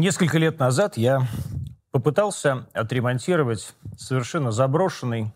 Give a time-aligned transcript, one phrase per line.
[0.00, 1.28] Несколько лет назад я
[1.90, 5.34] попытался отремонтировать совершенно заброшенный,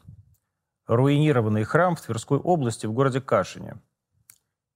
[0.86, 3.76] руинированный храм в Тверской области в городе Кашине.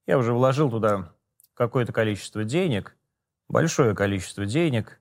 [0.07, 1.15] Я уже вложил туда
[1.55, 2.99] какое-то количество денег,
[3.49, 5.01] большое количество денег.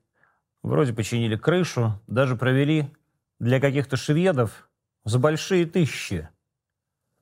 [0.63, 2.95] Вроде починили крышу, даже провели
[3.39, 4.69] для каких-то шведов
[5.03, 6.29] за большие тысячи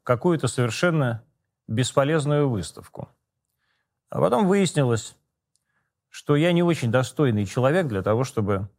[0.03, 1.23] какую-то совершенно
[1.67, 3.09] бесполезную выставку.
[4.11, 5.15] А потом выяснилось,
[6.15, 8.69] что я не очень достойный человек для того, чтобы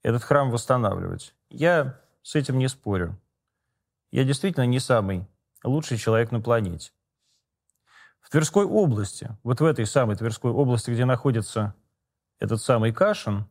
[0.00, 1.34] этот храм восстанавливать.
[1.50, 3.20] Я с этим не спорю.
[4.10, 5.28] Я действительно не самый
[5.62, 6.92] лучший человек на планете.
[8.18, 11.74] В Тверской области, вот в этой самой Тверской области, где находится
[12.38, 13.46] этот самый Кашин,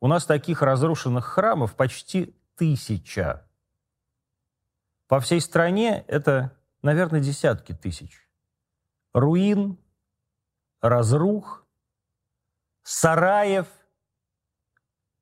[0.00, 3.46] у нас таких разрушенных храмов почти тысяча.
[5.06, 8.28] По всей стране это, наверное, десятки тысяч.
[9.12, 9.78] Руин,
[10.80, 11.61] разрух,
[12.82, 13.66] сараев,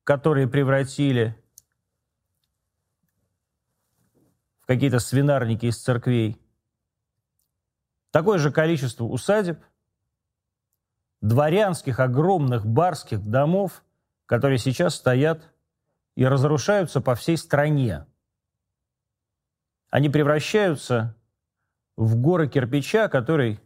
[0.03, 1.37] которые превратили
[4.59, 6.41] в какие-то свинарники из церквей.
[8.11, 9.63] Такое же количество усадеб,
[11.21, 13.83] дворянских огромных барских домов,
[14.25, 15.53] которые сейчас стоят
[16.15, 18.05] и разрушаются по всей стране.
[19.89, 21.15] Они превращаются
[21.95, 23.59] в горы кирпича, который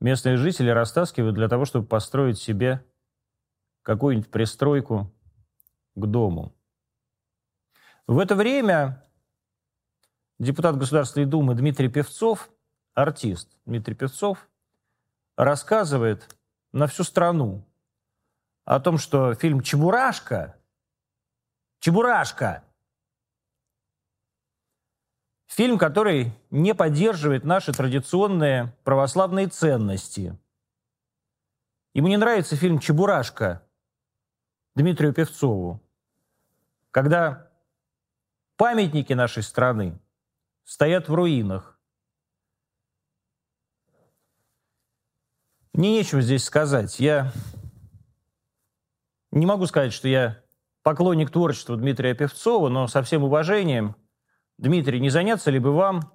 [0.00, 2.84] местные жители растаскивают для того, чтобы построить себе
[3.84, 5.12] какую-нибудь пристройку
[5.94, 6.52] к дому.
[8.08, 9.04] В это время
[10.40, 12.50] депутат Государственной Думы Дмитрий Певцов,
[12.94, 14.48] артист Дмитрий Певцов,
[15.36, 16.36] рассказывает
[16.72, 17.64] на всю страну
[18.64, 20.56] о том, что фильм «Чебурашка»
[21.78, 22.64] «Чебурашка»
[25.46, 30.36] Фильм, который не поддерживает наши традиционные православные ценности.
[31.92, 33.63] Ему не нравится фильм «Чебурашка»
[34.74, 35.80] Дмитрию Певцову,
[36.90, 37.50] когда
[38.56, 40.00] памятники нашей страны
[40.64, 41.78] стоят в руинах.
[45.72, 47.00] Мне нечего здесь сказать.
[47.00, 47.32] Я
[49.30, 50.42] не могу сказать, что я
[50.82, 53.96] поклонник творчества Дмитрия Певцова, но со всем уважением–
[54.58, 56.12] Дмитрий, не заняться ли бы вам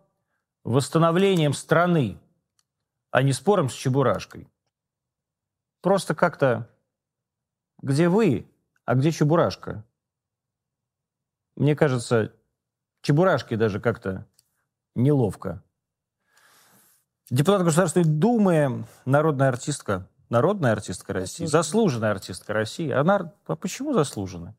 [0.64, 2.20] восстановлением страны,
[3.12, 4.48] а не спором с Чебурашкой?
[5.82, 6.70] Просто как-то,
[7.82, 8.50] где вы,
[8.86, 9.86] а где Чебурашка?
[11.56, 12.34] Мне кажется,
[13.02, 14.28] Чебурашке даже как-то
[14.96, 15.64] неловко.
[17.30, 22.90] Депутат Государственной Думы, народная артистка, народная артистка России, заслуженная артистка России.
[22.90, 24.56] Она, а почему заслуженная?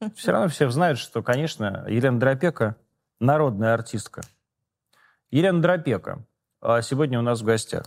[0.16, 2.76] Все равно все знают, что, конечно, Елена Дропека–
[3.20, 4.22] народная артистка.
[5.30, 6.24] Елена Дропека
[6.60, 7.86] а сегодня у нас в гостях.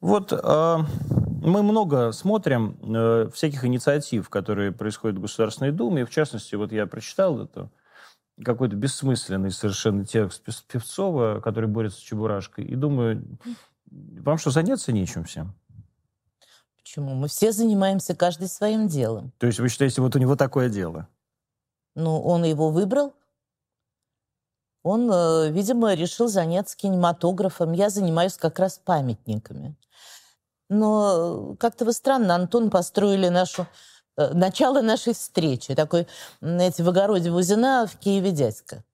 [0.00, 0.78] Вот э,
[1.46, 6.02] мы много смотрим э, всяких инициатив, которые происходят в Государственной Думе.
[6.02, 7.70] И в частности, вот я прочитал это
[8.44, 12.64] какой-то бессмысленный совершенно текст Певцова, который борется с Чебурашкой.
[12.64, 13.38] И думаю,
[13.90, 15.54] вам что, заняться нечем всем?
[16.76, 17.14] Почему?
[17.14, 19.32] Мы все занимаемся каждый своим делом.
[19.38, 21.08] То есть вы считаете, вот у него такое дело?
[21.94, 23.14] Ну, он его выбрал,
[24.86, 27.72] он, э, видимо, решил заняться кинематографом.
[27.72, 29.74] Я занимаюсь как раз памятниками.
[30.68, 33.66] Но э, как-то вы странно, Антон, построили нашу
[34.16, 35.74] э, начало нашей встречи.
[35.74, 36.06] Такой,
[36.40, 38.84] знаете, в огороде Бузина, в Киеве дядька.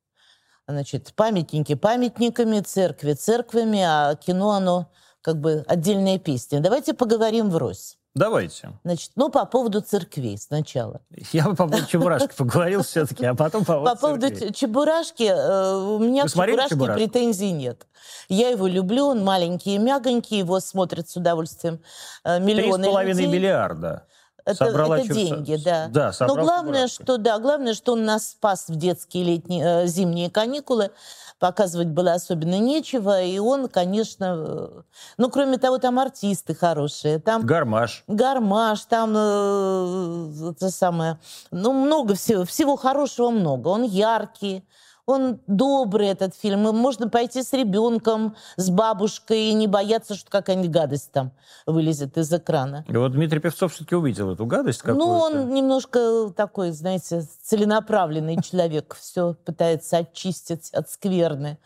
[0.68, 4.90] Значит, памятники памятниками, церкви церквями, а кино, оно
[5.22, 6.60] как бы отдельная песня.
[6.60, 7.98] Давайте поговорим врозь.
[8.14, 8.72] Давайте.
[8.84, 11.00] Значит, ну, по поводу церквей сначала.
[11.32, 15.76] Я бы по поводу Чебурашки поговорил все-таки, а потом по поводу По поводу Чебурашки, э,
[15.76, 17.86] у меня к Чебурашке претензий нет.
[18.28, 21.80] Я его люблю, он маленький и мягонький, его смотрят с удовольствием
[22.24, 24.06] э, миллионы Три с половиной миллиарда.
[24.44, 25.88] Это, это деньги, да.
[25.88, 30.30] Да, Но главное, что да, главное, что он нас спас в детские летние, э, зимние
[30.30, 30.90] каникулы
[31.38, 34.34] показывать было особенно нечего, и он, конечно...
[34.36, 34.82] Э,
[35.16, 37.18] ну, кроме того, там артисты хорошие.
[37.18, 38.04] Там гармаш.
[38.06, 41.18] Гармаш, там э, это самое...
[41.50, 43.68] Ну, много всего, всего хорошего много.
[43.68, 44.64] Он яркий,
[45.06, 46.60] он добрый, этот фильм.
[46.60, 51.32] Можно пойти с ребенком, с бабушкой и не бояться, что какая-нибудь гадость там
[51.66, 52.84] вылезет из экрана.
[52.88, 55.04] И вот Дмитрий Певцов все-таки увидел эту гадость какую-то.
[55.04, 58.94] Ну, он немножко такой, знаете, целенаправленный человек.
[59.00, 61.58] Все пытается очистить от скверны.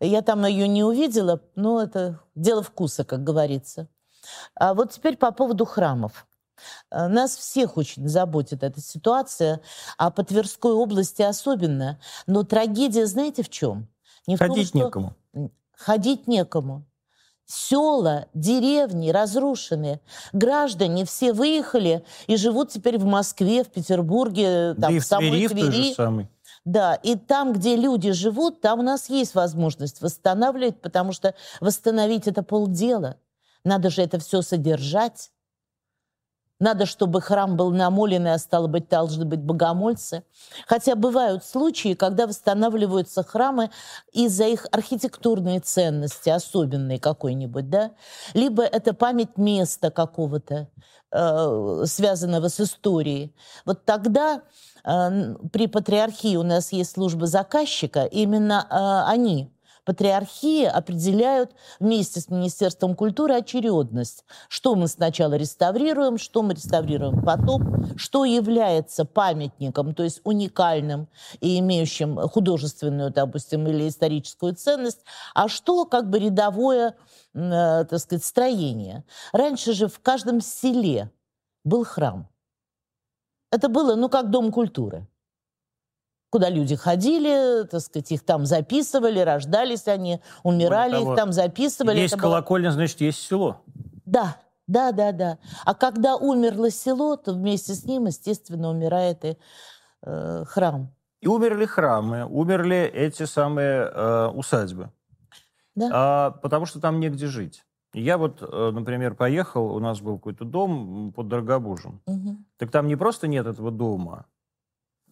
[0.00, 3.88] Я там ее не увидела, но это дело вкуса, как говорится.
[4.54, 6.26] А вот теперь по поводу храмов.
[6.90, 9.60] Э, нас всех очень заботит эта ситуация,
[9.98, 12.00] а по Тверской области особенно.
[12.26, 13.88] Но трагедия, знаете, в чем?
[14.26, 14.86] Не в Ходить том, что...
[14.86, 15.14] некому.
[15.76, 16.84] Ходить некому.
[17.46, 20.00] Села, деревни разрушены.
[20.32, 25.06] Граждане все выехали и живут теперь в Москве, в Петербурге, там, да и в в
[25.06, 25.88] самой Твери, в Твери.
[25.88, 26.28] же самой.
[26.64, 32.28] Да, и там, где люди живут, там у нас есть возможность восстанавливать, потому что восстановить
[32.28, 33.16] это полдела.
[33.64, 35.30] Надо же это все содержать.
[36.60, 40.24] Надо, чтобы храм был намоленный, а стало быть, должны быть богомольцы.
[40.66, 43.70] Хотя бывают случаи, когда восстанавливаются храмы
[44.12, 47.92] из-за их архитектурной ценности, особенной какой-нибудь, да?
[48.34, 50.68] Либо это память места какого-то,
[51.10, 53.34] э, связанного с историей.
[53.64, 54.42] Вот тогда
[54.84, 59.50] э, при патриархии у нас есть служба заказчика, именно э, они
[59.84, 64.24] патриархии определяют вместе с Министерством культуры очередность.
[64.48, 71.08] Что мы сначала реставрируем, что мы реставрируем потом, что является памятником, то есть уникальным
[71.40, 75.04] и имеющим художественную, допустим, или историческую ценность,
[75.34, 76.96] а что как бы рядовое,
[77.34, 79.04] э, так сказать, строение.
[79.32, 81.10] Раньше же в каждом селе
[81.64, 82.28] был храм.
[83.50, 85.06] Это было, ну, как дом культуры
[86.30, 91.98] куда люди ходили, так сказать, их там записывали, рождались они, умирали, того, их там записывали.
[91.98, 93.62] Есть Это было- колокольня, значит, есть село.
[94.06, 94.36] Да,
[94.66, 95.38] да, да, да.
[95.64, 99.36] А когда умерло село, то вместе с ним, естественно, умирает и
[100.02, 100.94] э, храм.
[101.20, 104.90] И умерли храмы, умерли эти самые э, усадьбы.
[105.74, 105.90] Да.
[105.92, 107.64] А, потому что там негде жить.
[107.92, 112.00] Я вот, э, например, поехал, у нас был какой-то дом под Дорогобужем.
[112.06, 112.46] Мгм.
[112.56, 114.26] Так там не просто нет этого дома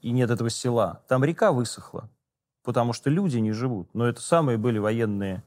[0.02, 2.10] и нет этого села, там река высохла,
[2.64, 3.94] потому что люди не живут.
[3.94, 5.44] Но это самые были военные,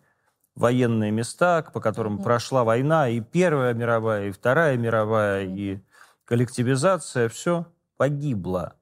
[0.56, 2.24] военные места, по которым Мгм.
[2.24, 5.82] прошла война, и Первая мировая, и Вторая мировая, и
[6.26, 7.66] коллективизация, все
[7.98, 8.76] погибло.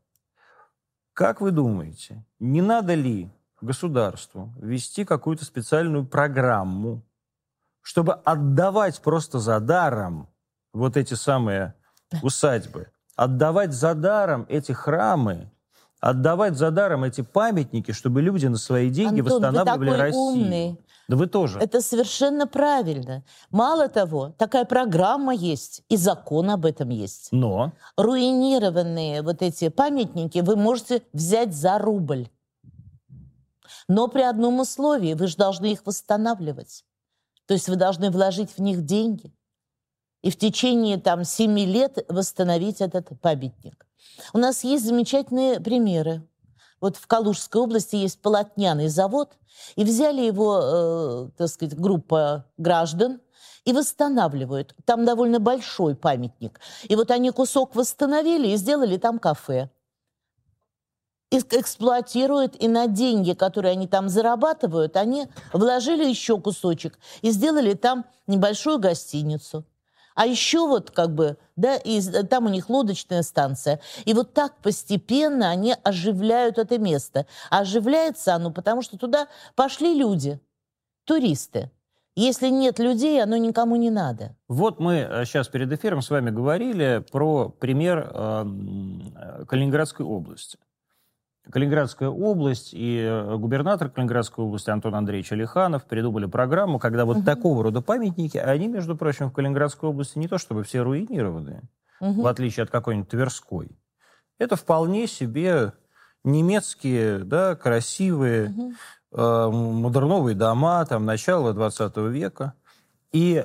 [1.13, 3.29] Как вы думаете, не надо ли
[3.61, 7.03] государству ввести какую-то специальную программу,
[7.81, 10.29] чтобы отдавать просто за даром
[10.73, 11.75] вот эти самые
[12.21, 15.51] усадьбы, отдавать за даром эти храмы,
[15.99, 20.21] отдавать за даром эти памятники, чтобы люди на свои деньги Антон, вы восстанавливали такой Россию.
[20.21, 20.79] умный.
[21.07, 21.59] Да вы тоже.
[21.59, 23.23] Это совершенно правильно.
[23.49, 27.29] Мало того, такая программа есть, и закон об этом есть.
[27.31, 32.29] Но руинированные вот эти памятники вы можете взять за рубль.
[33.87, 36.85] Но при одном условии, вы же должны их восстанавливать.
[37.47, 39.33] То есть вы должны вложить в них деньги.
[40.21, 43.88] И в течение там семи лет восстановить этот памятник.
[44.33, 46.27] У нас есть замечательные примеры.
[46.81, 49.33] Вот в Калужской области есть полотняный завод,
[49.75, 53.21] и взяли его, э, так сказать, группа граждан
[53.65, 54.75] и восстанавливают.
[54.85, 56.59] Там довольно большой памятник.
[56.83, 59.69] И вот они кусок восстановили и сделали там кафе.
[61.29, 67.73] И эксплуатируют, и на деньги, которые они там зарабатывают, они вложили еще кусочек и сделали
[67.73, 69.63] там небольшую гостиницу.
[70.15, 73.79] А еще вот как бы, да, и с- там у них лодочная станция.
[74.05, 77.25] И вот так постепенно они оживляют это место.
[77.49, 80.39] А оживляется оно, потому что туда пошли люди,
[81.05, 81.71] туристы.
[82.15, 84.35] Если нет людей, оно никому не надо.
[84.49, 88.45] вот мы сейчас перед эфиром с вами говорили про пример э,
[89.15, 90.57] э, Калининградской области.
[91.51, 97.25] Калининградская область и э, губернатор Калининградской области Антон Андреевич Алиханов придумали программу, когда вот Мгм.
[97.25, 101.63] такого рода памятники, они, между прочим, в Калининградской области не то чтобы все руинированные,
[101.99, 102.21] Мгм.
[102.21, 103.71] в отличие от какой-нибудь Тверской.
[104.37, 105.73] Это вполне себе
[106.23, 108.73] немецкие, да, красивые, Мгм.
[109.11, 112.53] э, модерновые дома, там, начала 20 века.
[113.11, 113.43] И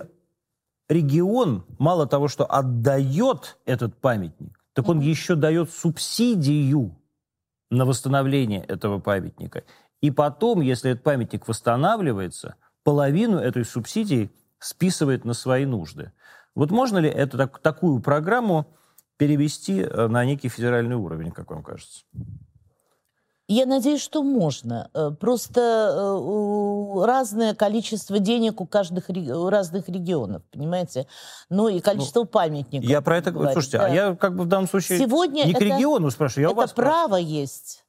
[0.91, 6.97] регион мало того, что отдает этот памятник, так он еще дает субсидию
[7.75, 9.65] на восстановление этого памятника.
[10.01, 16.13] И потом, если этот памятник восстанавливается, половину этой субсидии списывает на свои нужды.
[16.55, 18.67] Вот можно ли эту, так- такую программу
[19.17, 22.05] перевести э, на некий федеральный уровень, как вам кажется?
[23.47, 24.89] Я надеюсь, что можно.
[24.95, 31.07] Э, Просто э, у- разное количество денег у, каждых, у разных регионов, понимаете?
[31.51, 32.89] Ну и количество памятников.
[32.89, 33.53] Я про это говорю.
[33.53, 33.87] Слушайте, да.
[33.87, 36.53] а я как бы в данном случае Сегодня не к это- региону спрашиваю, я у
[36.53, 37.09] это вас спрашиваю.
[37.09, 37.85] право есть.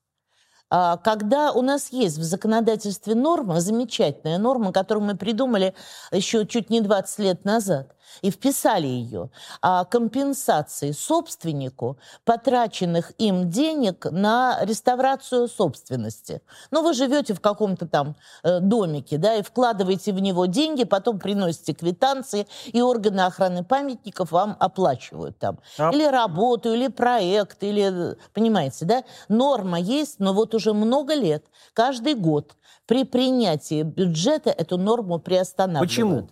[0.70, 5.74] А, Когда у нас есть в законодательстве норма, замечательная норма, которую мы придумали
[6.12, 9.30] еще чуть не 20 лет назад, и вписали ее,
[9.62, 16.42] о компенсации собственнику потраченных им денег на реставрацию собственности.
[16.72, 21.20] Ну, вы живете в каком-то там э, домике, да, и вкладываете в него деньги, потом
[21.20, 25.60] приносите квитанции, и органы охраны памятников вам оплачивают там.
[25.78, 29.04] А- Или работу, или проект, или, понимаете, да?
[29.30, 35.90] Норма есть, но вот уже много лет, каждый год при принятии бюджета эту норму приостанавливают.
[35.90, 36.30] Почему?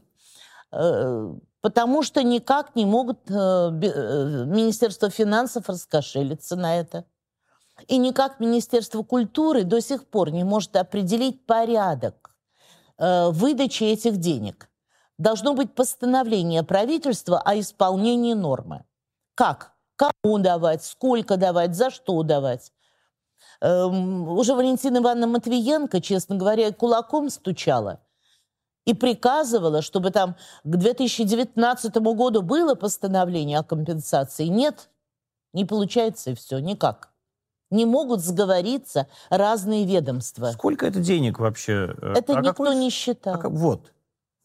[1.63, 7.05] Э, потому что никак не могут э, э, Министерство финансов раскошелиться на это.
[7.88, 12.29] И никак Министерство культуры до сих пор не может определить порядок
[13.00, 14.70] выдачи этих денег.
[15.17, 18.86] Должно быть постановление правительства о исполнении нормы.
[19.34, 19.74] Как?
[19.96, 22.72] Кому давать, сколько давать, за что давать.
[23.62, 28.02] Эм, уже Валентина Ивановна Матвиенко, честно говоря, кулаком стучала
[28.85, 34.45] и приказывала, чтобы там к 2019 году было постановление о компенсации.
[34.45, 34.89] Нет,
[35.53, 37.09] не получается и все, никак.
[37.69, 40.51] Не могут сговориться разные ведомства.
[40.51, 41.95] Сколько это денег вообще?
[42.01, 42.75] Э, это а никто какой...
[42.75, 43.39] не считал.
[43.41, 43.91] А, вот,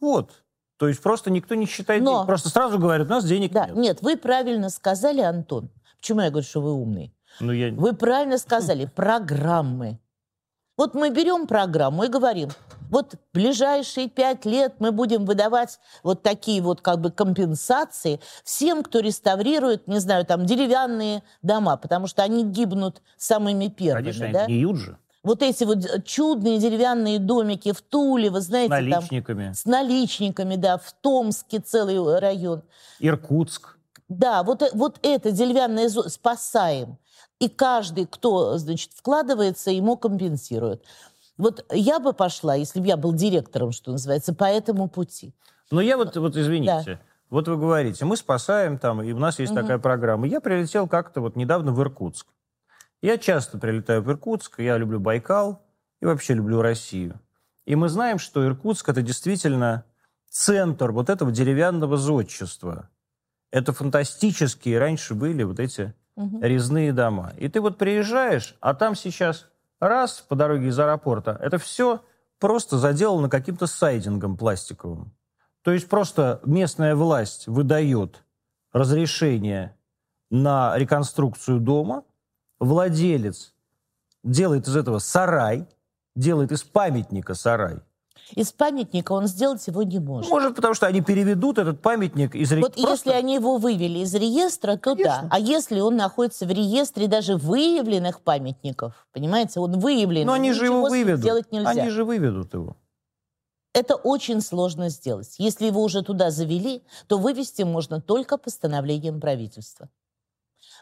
[0.01, 0.31] вот.
[0.79, 2.19] То есть просто никто не считает Но...
[2.19, 2.27] денег.
[2.27, 3.77] Просто сразу говорят, у нас денег да, нет.
[3.77, 5.71] Нет, вы правильно сказали, Антон.
[5.99, 7.13] Почему я говорю, что вы умный?
[7.41, 7.73] Ну, я...
[7.73, 9.99] Вы правильно сказали, программы.
[10.79, 12.51] Вот мы берем программу и говорим,
[12.89, 19.01] вот ближайшие пять лет мы будем выдавать вот такие вот как бы компенсации всем, кто
[19.01, 24.13] реставрирует, не знаю, там деревянные дома, потому что они гибнут самыми первыми.
[24.13, 24.47] Конечно, да?
[24.47, 24.99] гниют же.
[25.25, 29.45] Вот эти вот чудные деревянные домики в Туле, вы знаете, с наличниками.
[29.47, 32.63] Там, с наличниками, да, в Томске целый район.
[33.01, 33.79] Иркутск.
[34.09, 36.99] Да, вот, вот это деревянное спасаем.
[37.41, 40.85] И каждый, кто, значит, вкладывается, ему компенсируют.
[41.37, 45.35] Вот я бы пошла, если бы я был директором, что называется, по этому пути.
[45.71, 47.01] Но я вот, вот извините, да.
[47.31, 49.61] вот вы говорите, мы спасаем там, и у нас есть угу.
[49.61, 50.27] такая программа.
[50.27, 52.27] Я прилетел как-то вот недавно в Иркутск.
[53.01, 55.63] Я часто прилетаю в Иркутск, я люблю Байкал
[56.01, 57.21] и вообще люблю Россию.
[57.65, 59.85] И мы знаем, что Иркутск это действительно
[60.29, 62.89] центр вот этого деревянного зодчества.
[63.53, 66.41] Это фантастические раньше были вот эти угу.
[66.43, 67.33] резные дома.
[67.39, 69.49] И ты вот приезжаешь, а там сейчас
[69.81, 72.03] раз по дороге из аэропорта, это все
[72.41, 75.13] просто заделано каким-то сайдингом пластиковым.
[75.63, 78.25] То есть просто местная власть выдает
[78.73, 79.77] разрешение
[80.31, 82.05] на реконструкцию дома,
[82.59, 83.55] владелец
[84.25, 85.67] делает из этого сарай,
[86.17, 87.79] делает из памятника сарай,
[88.35, 90.31] из памятника он сделать его не может.
[90.31, 92.61] Может, потому что они переведут этот памятник из реестра.
[92.61, 93.11] Вот Просто...
[93.11, 95.23] если они его вывели из реестра, то Конечно.
[95.23, 95.29] да.
[95.31, 100.27] А если он находится в реестре даже выявленных памятников, понимаете, он выявлен.
[100.27, 101.21] Но они же его выведут.
[101.21, 101.71] Сделать нельзя.
[101.71, 102.77] Они же выведут его.
[103.75, 105.35] Это очень сложно сделать.
[105.39, 109.89] Если его уже туда завели, то вывести можно только постановлением правительства.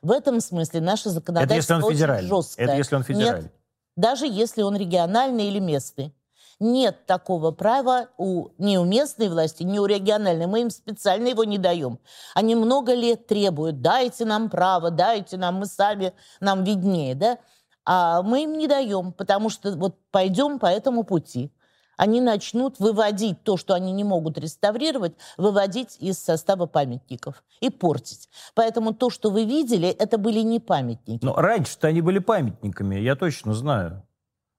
[0.03, 2.29] В этом смысле наше законодательство Это если он федеральный.
[2.29, 2.65] жесткое.
[2.67, 3.43] Это если он федеральный.
[3.43, 3.53] Нет,
[3.97, 6.15] даже если он региональный или местный.
[6.59, 10.47] Нет такого права у, ни у местной власти, ни у региональной.
[10.47, 11.99] Мы им специально его не даем.
[12.35, 17.39] Они много лет требуют, дайте нам право, дайте нам, мы сами, нам виднее, да?
[17.85, 21.53] А мы им не даем, потому что вот пойдем по этому пути.
[21.99, 28.29] Они начнут выводить то, что они не могут реставрировать, выводить из состава памятников и портить.
[28.55, 31.25] Поэтому то, что вы видели, это были не памятники.
[31.25, 34.07] Но раньше-то они были памятниками, я точно знаю.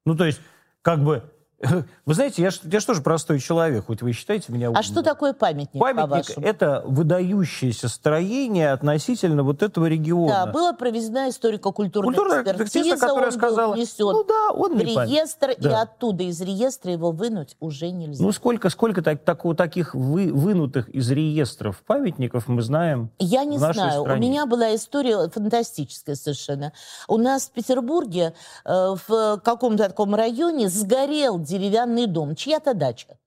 [0.05, 0.39] Ну, то есть,
[0.81, 1.31] как бы
[2.05, 4.79] Вы знаете, я, я же тоже простой человек, хоть вы считаете меня умным.
[4.79, 10.45] А что такое памятник, Памятник– это выдающееся строение относительно вот этого региона.
[10.45, 15.55] Да, была проведена историко-культурная Культурная экспертиза, которая он сказала, внесен ну да, он в реестр,
[15.57, 15.69] да.
[15.69, 18.23] и оттуда из реестра его вынуть уже нельзя.
[18.23, 23.57] Ну сколько, сколько так, так, таких вы, вынутых из реестров памятников мы знаем Я не
[23.57, 24.01] в нашей знаю.
[24.01, 24.27] Стране?
[24.27, 26.71] У меня была история фантастическая совершенно.
[27.07, 33.17] У нас в Петербурге э, в каком-то таком районе сгорел деревянный дом, чья-то дача.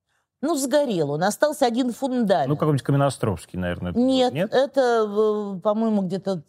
[0.42, 2.48] Ну, сгорел он, остался один фундамент.
[2.48, 3.92] Ну, какой-нибудь Каменноостровский, наверное.
[3.92, 6.42] Нет, нет, это, э, по-моему, где-то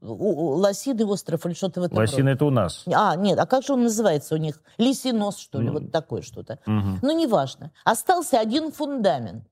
[0.00, 2.84] Лосиный остров или что-то в этом Лосиный это у нас.
[2.92, 4.60] А, нет, а как же он называется у них?
[4.76, 6.58] Лисинос, что ли, ну, вот такое что-то.
[6.66, 6.98] Угу.
[7.02, 7.72] Ну, неважно.
[7.84, 9.44] Остался один фундамент.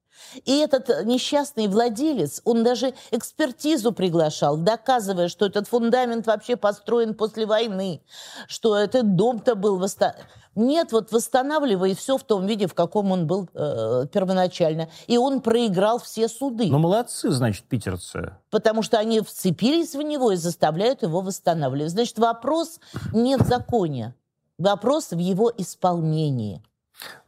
[0.45, 7.47] И этот несчастный владелец, он даже экспертизу приглашал, доказывая, что этот фундамент вообще построен после
[7.47, 8.02] войны,
[8.49, 10.26] что этот дом-то был восстановлен.
[10.54, 14.90] Нет, вот восстанавливай все в том виде, в каком он был э, первоначально.
[15.07, 16.66] И он проиграл все суды.
[16.66, 18.37] Ну, молодцы, значит, питерцы.
[18.50, 21.92] Потому что они вцепились в него и заставляют его восстанавливать.
[21.92, 22.81] Значит, вопрос
[23.14, 24.14] не в законе.
[24.59, 26.62] Вопрос в его исполнении.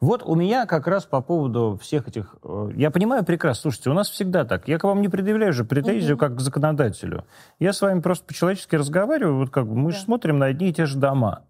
[0.01, 2.37] Вот у меня как раз по поводу всех этих...
[2.43, 4.69] Э, я понимаю прекрасно, слушайте, у нас всегда так.
[4.69, 6.21] Я к вам не предъявляю же претензию угу.
[6.21, 7.25] как к законодателю.
[7.59, 9.97] Я с вами просто по-человечески разговариваю, вот как бы мы да.
[9.97, 11.45] же смотрим на одни и те же дома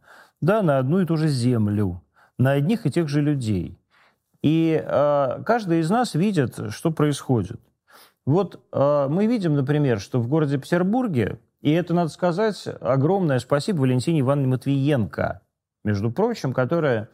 [0.45, 2.03] да, на одну и ту же землю,
[2.39, 3.79] на одних и тех же людей.
[4.43, 7.61] И э, каждый из нас видит, что происходит.
[8.27, 13.81] Вот э, мы видим, например, что в городе Петербурге, и это, надо сказать, огромное спасибо
[13.81, 15.41] Валентине Ивановне Матвиенко,
[15.83, 17.09] между прочим, которая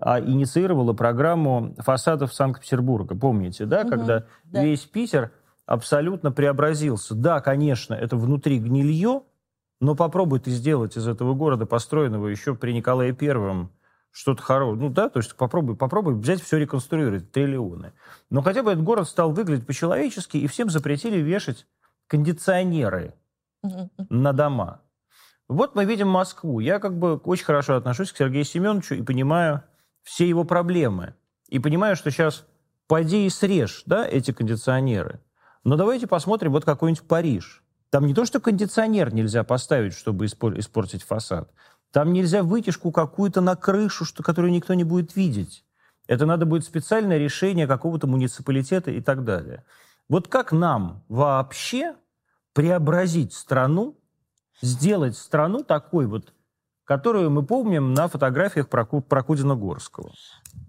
[0.00, 3.16] а, инициировала программу фасадов Санкт-Петербурга.
[3.16, 4.62] Помните, да, Мгм, когда да.
[4.62, 5.32] весь Питер
[5.66, 7.14] абсолютно преобразился.
[7.14, 9.22] Да, конечно, это внутри гнилье,
[9.80, 13.72] но попробуй ты сделать из этого города, построенного еще при Николае Первом,
[14.10, 14.80] что-то хорошее.
[14.80, 17.92] Ну да, то есть попробуй, попробуй взять все реконструировать, триллионы.
[18.30, 21.66] Но хотя бы этот город стал выглядеть по-человечески, и всем запретили вешать
[22.06, 23.14] кондиционеры
[24.08, 24.80] на дома.
[25.48, 26.60] Вот мы видим Москву.
[26.60, 29.62] Я как бы очень хорошо отношусь к Сергею Семеновичу и понимаю
[30.08, 31.14] все его проблемы.
[31.48, 32.46] И понимаю, что сейчас
[32.86, 35.20] пойди и срежь да, эти кондиционеры.
[35.64, 37.62] Но давайте посмотрим вот какой-нибудь Париж.
[37.90, 41.52] Там не то, что кондиционер нельзя поставить, чтобы испор- испортить фасад.
[41.92, 45.66] Там нельзя вытяжку какую-то на крышу, что, которую никто не будет видеть.
[46.06, 49.64] Это надо будет специальное решение какого-то муниципалитета и так далее.
[50.08, 51.96] Вот как нам вообще
[52.54, 53.98] преобразить страну,
[54.62, 56.32] сделать страну такой вот,
[56.88, 60.10] которую мы помним на фотографиях Проку- Прокудина-Горского?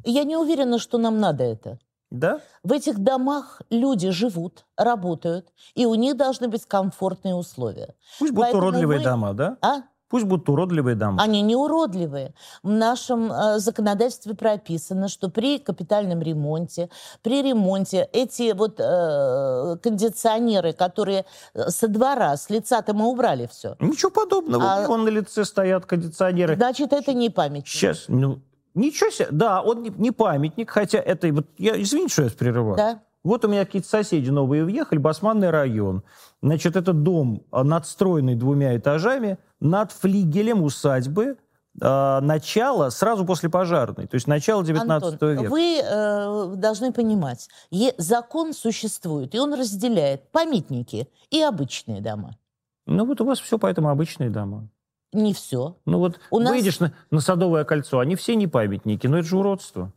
[0.03, 1.79] Я не уверена, что нам надо это.
[2.11, 2.41] Да?
[2.63, 7.95] В этих домах люди живут, работают, и у них должны быть комфортные условия.
[8.19, 9.57] Пусть будут Поэтому уродливые мы- дома, да?
[9.61, 9.83] А?
[10.09, 11.21] Пусть будут уродливые дома.
[11.21, 12.33] Они не уродливые.
[12.63, 16.89] В нашем э, законодательстве прописано, что при капитальном ремонте,
[17.21, 23.75] при ремонте эти вот э, кондиционеры, которые э, со двора, с лица-то мы убрали все.
[23.79, 24.63] Ничего подобного.
[24.63, 26.55] А- Вон на лице стоят кондиционеры.
[26.55, 27.67] Значит, это не памятник.
[27.67, 28.39] Сейчас, ну,
[28.73, 29.27] ничего себе.
[29.29, 31.31] Да, он не, не памятник, хотя это...
[31.31, 32.77] Вот, я, извините, что я прерываю.
[32.77, 32.99] Да?
[33.23, 36.03] Вот у меня какие-то соседи новые въехали, Басманный район.
[36.41, 41.37] Значит, это дом, а, надстроенный двумя этажами, над флигелем усадьбы,
[41.81, 45.49] а, начало сразу после пожарной, то есть начало 19 Антон, века.
[45.49, 52.37] вы э, должны понимать, е- закон существует, и он разделяет памятники и обычные дома.
[52.85, 54.67] Ну вот у вас все поэтому обычные дома.
[55.13, 55.77] Не все.
[55.85, 59.27] Ну вот У нас- выйдешь на, на Садовое кольцо, они все не памятники, но это
[59.27, 59.91] же уродство.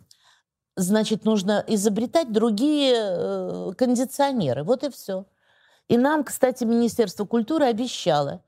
[0.76, 4.62] Значит, нужно изобретать другие э, кондиционеры.
[4.64, 5.26] Вот и все.
[5.92, 8.40] И нам, кстати, Министерство культуры обещало,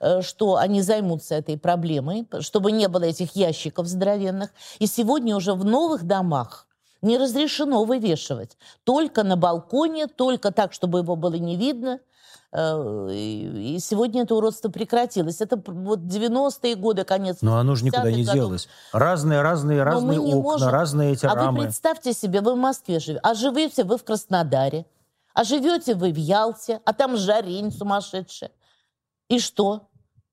[0.00, 4.50] э, что они займутся этой проблемой, чтобы не было этих ящиков здоровенных.
[4.80, 6.66] И сегодня уже в новых домах
[7.02, 8.56] не разрешено вывешивать.
[8.82, 12.00] Только на балконе, только так, чтобы его было не видно.
[12.50, 15.40] Э, И сегодня это уродство прекратилось.
[15.40, 18.34] Это вот 90-е годы, конец Но оно же никуда 50-х не годов.
[18.34, 18.68] делось.
[18.92, 21.62] Разные, разные, разные окна, можем- разные эти А вы рамы.
[21.62, 24.84] представьте себе, вы в Москве живете, а живете вы в Краснодаре,
[25.34, 28.50] а живете вы в Ялте, а там жарень сумасшедшая.
[29.28, 29.88] И что?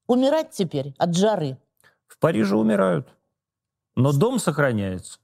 [0.08, 1.58] Умирать теперь от жары?
[2.08, 3.08] В Париже умирают.
[3.96, 5.20] Но дом сохраняется.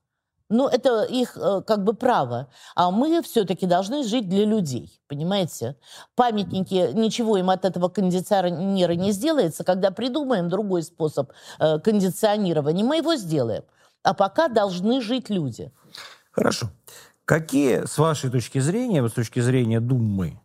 [0.53, 2.49] Ну, это их э, как бы право.
[2.75, 5.77] А мы все-таки должны жить для людей, понимаете?
[6.15, 9.63] Памятники, ничего им от этого кондиционера не сделается.
[9.63, 13.63] Когда придумаем другой способ э, кондиционирования, мы его сделаем.
[14.03, 15.71] А пока должны жить люди.
[16.31, 16.67] Хорошо.
[17.31, 20.37] Какие, с вашей точки зрения, с точки зрения Думы,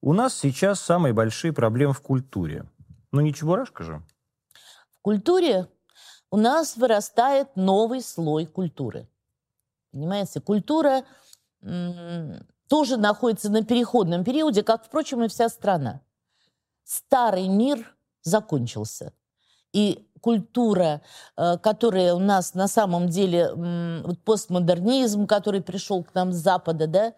[0.00, 2.68] у нас сейчас самые большие проблемы в культуре?
[3.12, 4.02] Ну, не Чебурашка же.
[4.90, 5.68] В культуре
[6.32, 9.08] у нас вырастает новый слой культуры.
[9.92, 11.04] Понимаете, культура
[12.66, 16.00] тоже находится на переходном периоде, как, впрочем, и вся страна.
[16.82, 17.86] Старый мир
[18.22, 19.12] закончился.
[19.72, 21.00] И культура,
[21.36, 23.50] э, которая у нас на самом деле,
[24.04, 27.12] вот постмодернизм, который пришел к нам с Запада, да,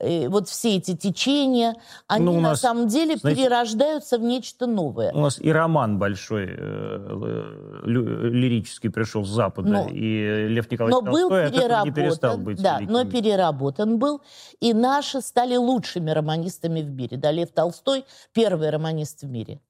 [0.00, 1.74] вот все эти течения,
[2.06, 5.12] они Ну, у на нас, самом деле знаете, перерождаются в нечто новое.
[5.12, 11.10] У нас и роман большой э, лирический пришел с Запада, Ну, и Лев Николаевич Но
[11.10, 12.92] был Толстой этого переработан, не перестал быть да, великим.
[12.92, 14.22] но переработан был,
[14.60, 17.16] и наши стали лучшими романистами в мире.
[17.16, 19.60] Да, Лев Толстой первый романист в мире.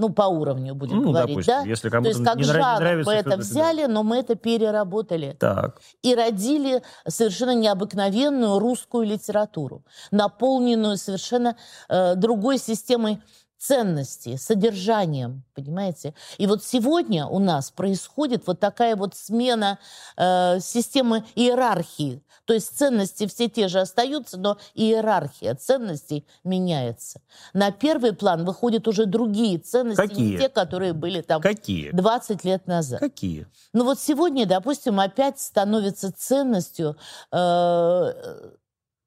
[0.00, 1.68] Ну, по уровню будем Ну, говорить, допустим, да?
[1.68, 3.10] если То кому-то есть как не, жанр нравится...
[3.10, 5.36] мы это взяли, но мы это переработали.
[5.38, 5.80] Так.
[6.02, 11.56] И родили совершенно необыкновенную русскую литературу, наполненную совершенно
[11.88, 13.20] э, другой системой
[13.60, 16.14] ценностей, содержанием, понимаете?
[16.38, 19.78] И вот сегодня у нас происходит вот такая вот смена
[20.16, 22.22] э, системы иерархии.
[22.46, 27.20] То есть ценности все те же остаются, но иерархия ценностей меняется.
[27.52, 30.32] На первый план выходят уже другие ценности, Какие?
[30.32, 31.90] не те, которые были там Какие?
[31.90, 33.00] 20 лет назад.
[33.00, 33.46] Какие?
[33.74, 36.96] Ну вот сегодня, допустим, опять становится ценностью
[37.30, 38.50] э,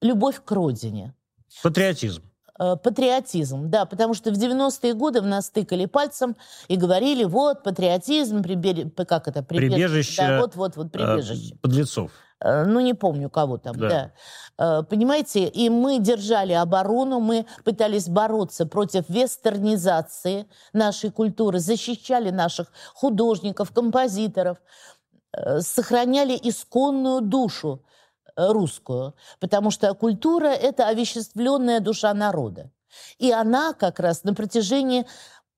[0.02, 1.16] любовь к родине.
[1.64, 2.22] Патриотизм.
[2.64, 6.36] Э, Патриотизм, да, потому что в 90-е годы в нас тыкали пальцем
[6.70, 8.90] и говорили, вот, патриотизм, прибере...
[8.90, 9.44] как это?
[9.44, 11.56] Прибежище, Да, вот, вот, вот, прибежище.
[11.56, 12.12] Э, подлецов.
[12.40, 14.12] Э, Ну, не помню, кого там, Да.
[14.58, 14.84] да.
[14.84, 23.72] Понимаете, и мы держали оборону, мы пытались бороться против вестернизации нашей культуры, защищали наших художников,
[23.72, 24.58] композиторов.
[25.60, 27.82] сохраняли исконную душу
[28.36, 32.72] русскую, потому что культура– это овеществленная душа народа.
[33.18, 35.06] И она как раз на протяжении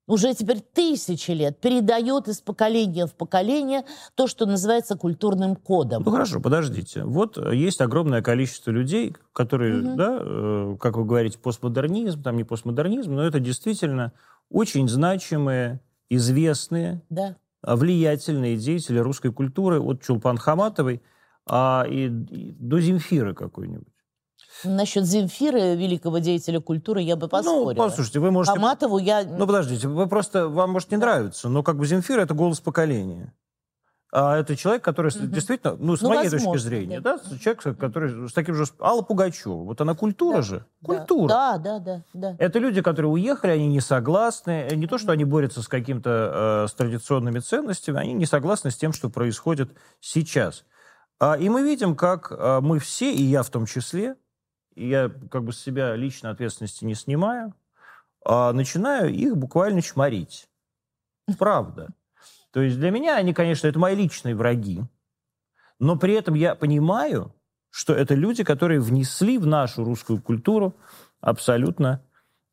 [0.08, 3.84] уже теперь тысячи лет передает из поколения в поколение
[4.14, 6.04] то, что называется культурным кодом.
[6.06, 7.04] Ну хорошо, подождите.
[7.04, 9.96] Вот есть огромное количество людей, которые, угу.
[9.96, 14.14] да, э, как вы говорите, постмодернизм, там не постмодернизм, но это действительно
[14.52, 17.36] очень значимые, известные, да.
[17.64, 21.02] влиятельные деятели русской культуры от Чулпан Хаматовой
[21.48, 23.88] а, и, и до Земфиры какой-нибудь.
[24.64, 27.72] Насчет Земфиры, великого деятеля культуры, я бы ну, поспорила.
[27.72, 28.58] Ну, послушайте, вы можете...
[28.58, 29.24] Хаматову я...
[29.24, 30.48] Ну, подождите, вы просто...
[30.48, 33.34] Вам может не нравиться, но как бы Земфира— это голос поколения.
[34.18, 35.26] А это человек, который угу.
[35.26, 37.18] действительно, ну, с ну, моей возможно, точки зрения, да.
[37.18, 38.64] да, человек, который с таким же...
[38.80, 39.66] Алла Пугачева.
[39.66, 40.66] Вот она культура да, же.
[40.82, 41.28] Культура.
[41.28, 42.36] Да, да, да, да.
[42.40, 44.70] Это люди, которые уехали, они не согласны.
[44.74, 46.64] Не то, что они борются с каким-то...
[46.64, 50.64] Э, с традиционными ценностями, они не согласны с тем, что происходит сейчас.
[51.20, 54.16] А, и мы видим, как э, мы все, и я в том числе,
[54.76, 57.54] я как бы с себя лично ответственности не снимаю,
[58.26, 60.50] а начинаю их буквально чморить.
[61.38, 61.90] Правда.
[62.52, 64.84] То есть для меня они, конечно, это мои личные враги,
[65.80, 67.34] но при этом я понимаю,
[67.70, 70.76] что это люди, которые внесли в нашу русскую культуру
[71.20, 72.02] абсолютно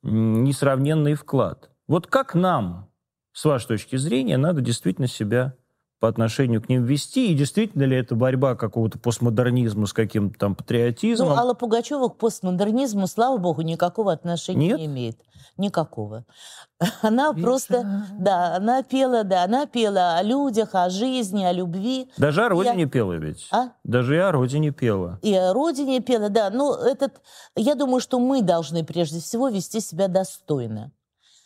[0.02, 1.70] несравненный вклад.
[1.86, 2.90] Вот как нам,
[3.32, 5.56] с вашей точки зрения, надо действительно себя
[6.02, 7.30] по отношению к ним вести?
[7.30, 11.28] И действительно ли это борьба какого-то постмодернизма с каким-то там патриотизмом?
[11.28, 14.78] Ну, Алла Пугачева к постмодернизму, слава богу, никакого отношения Нет?
[14.80, 15.20] не имеет.
[15.56, 16.24] Никакого.
[17.02, 17.42] Она Вечер.
[17.44, 22.10] просто, да, она пела, да, она пела о людях, о жизни, о любви.
[22.16, 22.88] Даже о родине я...
[22.88, 23.46] пела ведь.
[23.52, 23.68] А?
[23.84, 25.20] Даже и о родине пела.
[25.22, 26.50] И о родине пела, да.
[26.50, 27.20] Ну, этот,
[27.54, 30.90] я думаю, что мы должны прежде всего вести себя достойно.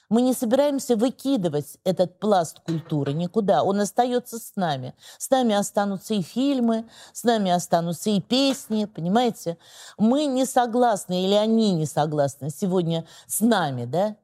[0.09, 3.65] Мы не собираемся выкидывать этот пласт культуры никуда.
[3.65, 4.95] Он остается с нами.
[5.19, 9.59] С нами останутся и фильмы, с нами останутся и песни, понимаете?
[9.99, 14.17] Мы не согласны, или они не согласны сегодня с нами, да?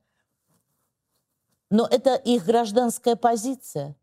[1.68, 3.97] Но это их гражданская позиция.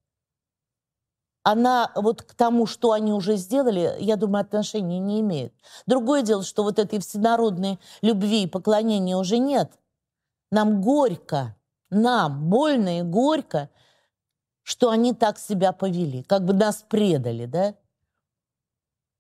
[1.44, 5.54] Она вот к тому, что они уже сделали, я думаю, отношения не имеет.
[5.86, 9.72] Другое дело, что вот этой всенародной любви и поклонения уже нет.
[10.52, 11.56] Нам горько,
[11.90, 13.70] нам больно и горько,
[14.64, 17.76] что они так себя повели, как бы нас предали, да?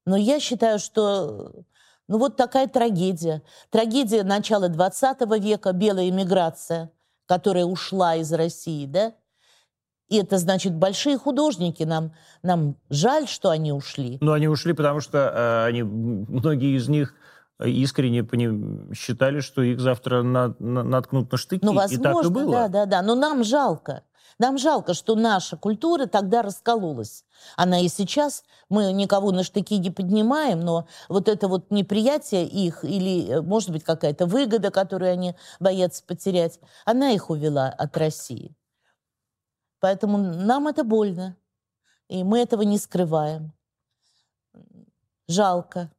[0.06, 1.66] Но я считаю, что
[2.08, 3.44] ну вот такая трагедия.
[3.70, 6.92] Трагедия начала 20 века, белая эмиграция,
[7.28, 9.14] которая ушла из России, да?
[10.08, 14.18] И это значит, большие художники, нам, нам жаль, что они ушли.
[14.22, 17.14] Но они ушли, потому что э, они, многие из них
[17.66, 18.26] искренне
[18.94, 21.66] считали, что их завтра на, на, наткнут на штыки.
[21.66, 22.52] Ну, возможно, и так и было.
[22.52, 23.02] да, да, да.
[23.02, 24.04] Но нам жалко.
[24.38, 27.26] Нам жалко, что наша культура тогда раскололась.
[27.58, 32.86] Она и сейчас, мы никого на штыки не поднимаем, но вот это вот неприятие их
[32.86, 38.56] или, может быть, какая-то выгода, которую они боятся потерять, она их увела от России.
[39.82, 41.36] Поэтому нам это больно,
[42.08, 43.52] и мы этого не скрываем.
[45.28, 45.92] Жалко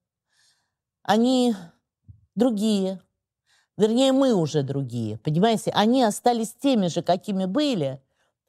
[1.11, 1.57] они
[2.37, 3.01] другие.
[3.77, 5.73] Вернее, мы уже другие, понимаете?
[5.73, 8.01] Они остались теми же, какими были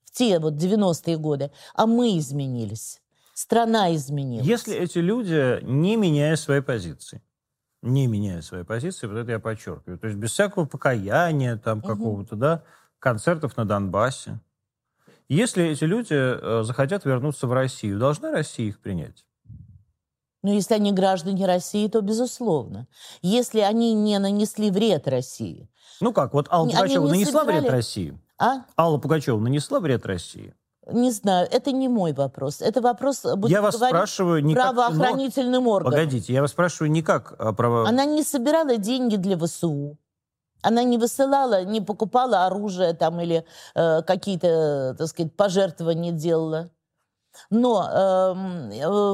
[0.04, 3.02] в те вот 90-е годы, а мы изменились.
[3.34, 4.45] Страна изменилась.
[4.45, 7.24] Если эти люди, не меняя своей позиции,
[7.82, 11.88] не меняя своей позиции, вот это я подчеркиваю, то есть без всякого покаяния там угу.
[11.88, 12.63] какого-то, да,
[13.00, 14.39] концертов на Донбассе,
[15.28, 19.26] если эти люди э, захотят вернуться в Россию, должна Россия их принять?
[20.43, 22.88] Но если они граждане России, то безусловно.
[23.21, 25.69] Если они не нанесли вред России.
[25.99, 27.60] Ну как, вот Алла Пугачева нанесла собирали...
[27.62, 28.19] вред России?
[28.39, 28.65] А?
[28.75, 30.56] Алла Пугачева нанесла вред России?
[30.91, 32.60] Не знаю, это не мой вопрос.
[32.60, 35.73] Это вопрос, будем я вас говорить, спрашиваю не правоохранительным как...
[35.73, 35.99] органам.
[35.99, 37.88] Погодите, я вас спрашиваю не как а, право...
[37.88, 39.99] Она не собирала деньги для ВСУ.
[40.63, 46.69] Она не высылала, не покупала оружие там или э, какие-то, так сказать, пожертвования делала.
[47.50, 48.34] Но э,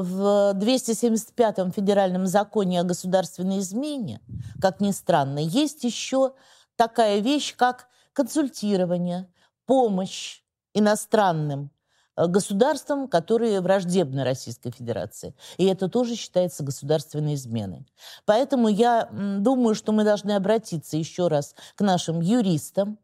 [0.01, 4.21] в 275-м федеральном законе о государственной измене,
[4.61, 6.33] как ни странно, есть еще
[6.75, 9.27] такая вещь, как консультирование,
[9.65, 10.41] помощь
[10.73, 11.71] иностранным
[12.15, 15.35] э, государствам, которые враждебны Российской Федерации.
[15.57, 17.85] И это тоже считается государственной изменой.
[18.25, 22.97] Поэтому я думаю, что мы должны обратиться еще раз к нашим юристам,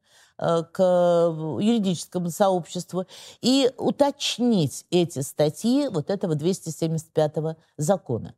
[0.71, 0.79] к
[1.59, 3.05] юридическому сообществу
[3.41, 8.35] и уточнить эти статьи вот этого 275 закона.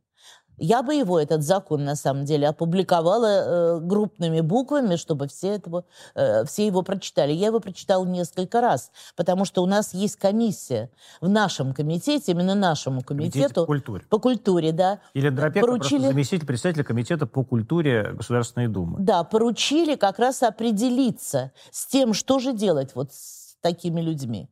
[0.58, 5.84] Я бы его, этот закон, на самом деле, опубликовала э, крупными буквами, чтобы все, этого,
[6.14, 7.32] э, все его прочитали.
[7.32, 10.90] Я его прочитала несколько раз, потому что у нас есть комиссия
[11.20, 13.62] в нашем комитете, именно нашему комитету.
[13.62, 14.04] по культуре.
[14.08, 15.00] По культуре, да.
[15.14, 16.06] Или Дропека поручили...
[16.06, 18.96] заместитель председателя комитета по культуре Государственной Думы.
[19.00, 24.48] Да, поручили как раз определиться с тем, что же делать вот с такими людьми.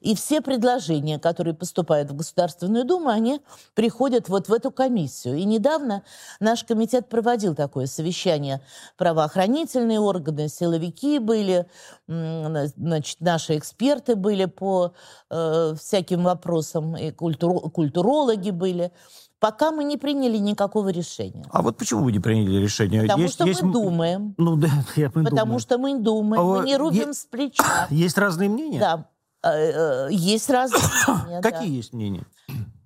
[0.00, 3.40] И все предложения, которые поступают в Государственную Думу, они
[3.74, 5.36] приходят вот в эту комиссию.
[5.36, 6.02] И недавно
[6.40, 8.60] наш комитет проводил такое совещание.
[8.96, 11.66] Правоохранительные органы, силовики были,
[12.06, 14.92] значит, наши эксперты были по
[15.30, 18.92] э, всяким вопросам, и культур, культурологи были
[19.38, 21.44] пока мы не приняли никакого решения.
[21.50, 23.02] А вот почему вы не приняли решение?
[23.02, 23.62] Потому есть, что есть...
[23.62, 24.34] мы думаем.
[24.38, 25.58] Ну да, я мы Потому думаем.
[25.60, 27.14] что мы думаем, а мы не рубим е...
[27.14, 27.64] с плеча.
[27.90, 28.80] Есть разные мнения?
[28.80, 29.08] Да.
[29.46, 30.80] Э, э, есть разные
[31.24, 31.42] мнения.
[31.42, 32.26] Какие есть мнения?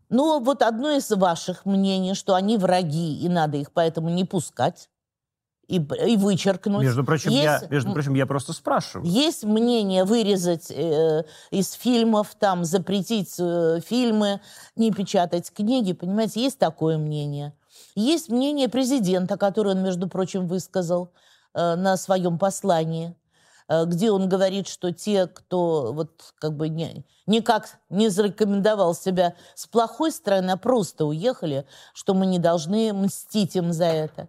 [0.09, 4.91] Ну, вот одно из ваших мнений, что они враги, и надо их поэтому не пускать
[5.69, 6.83] и, и вычеркнуть.
[6.83, 9.09] Между прочим, есть, я, между прочим, я просто спрашиваю.
[9.09, 14.41] Есть мнение вырезать э, из фильмов, там, запретить э, фильмы,
[14.75, 17.55] не печатать книги, понимаете, есть такое мнение.
[17.95, 21.13] Есть мнение президента, которое он, между прочим, высказал
[21.55, 23.15] э, на своем послании.
[23.71, 29.37] Э, где он говорит, что те, кто вот как бы не, никак не зарекомендовал себя
[29.55, 34.29] с плохой стороны, а просто уехали, что мы не должны мстить им за это.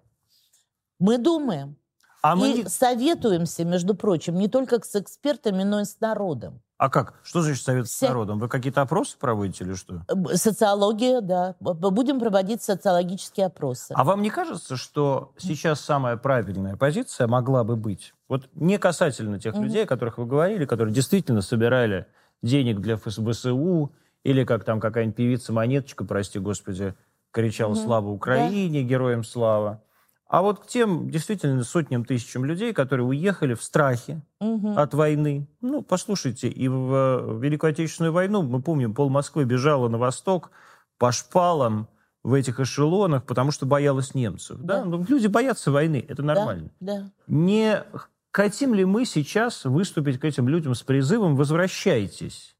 [0.99, 1.75] Мы думаем.
[2.21, 2.69] А и мы...
[2.69, 6.61] советуемся, между прочим, не только с экспертами, но и с народом.
[6.81, 7.13] А как?
[7.21, 8.39] Что значит совет с народом?
[8.39, 10.01] Вы какие-то опросы проводите или что?
[10.33, 11.53] Социология, да.
[11.59, 13.93] Будем проводить социологические опросы.
[13.95, 18.15] А вам не кажется, что сейчас самая правильная позиция могла бы быть?
[18.27, 22.07] Вот не касательно тех mm людей, о которых вы говорили, которые действительно собирали
[22.41, 23.91] денег для ФСБСУ,
[24.23, 26.95] или как там какая-нибудь певица Монеточка, прости господи,
[27.29, 28.87] кричала mm «Слава Украине!», да.
[28.87, 29.83] «Героям слава!»
[30.31, 34.77] А вот к тем действительно сотням тысячам людей, которые уехали в страхе угу.
[34.77, 35.45] от войны.
[35.59, 40.51] Ну, послушайте, и в Великую Отечественную войну, мы помним, пол Москвы бежало на восток
[40.97, 41.89] по шпалам
[42.23, 44.57] в этих эшелонах, потому что боялась немцев.
[44.61, 44.77] Да.
[44.77, 44.85] Да?
[44.85, 46.69] Ну, люди боятся войны, это нормально.
[46.79, 47.11] Да, да.
[47.27, 47.83] Не
[48.31, 52.55] хотим ли мы сейчас выступить к этим людям с призывом «возвращайтесь»?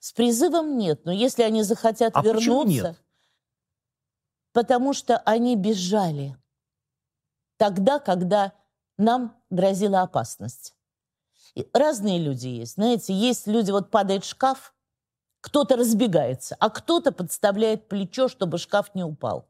[0.00, 2.66] С призывом нет, но если они захотят а вернуться...
[2.66, 3.02] нет?
[4.54, 6.38] Потому что они бежали
[7.56, 8.52] тогда, когда
[8.98, 10.74] нам грозила опасность.
[11.54, 12.74] И разные люди есть.
[12.74, 14.74] Знаете, есть люди, вот падает шкаф,
[15.40, 19.48] кто-то разбегается, а кто-то подставляет плечо, чтобы шкаф не упал.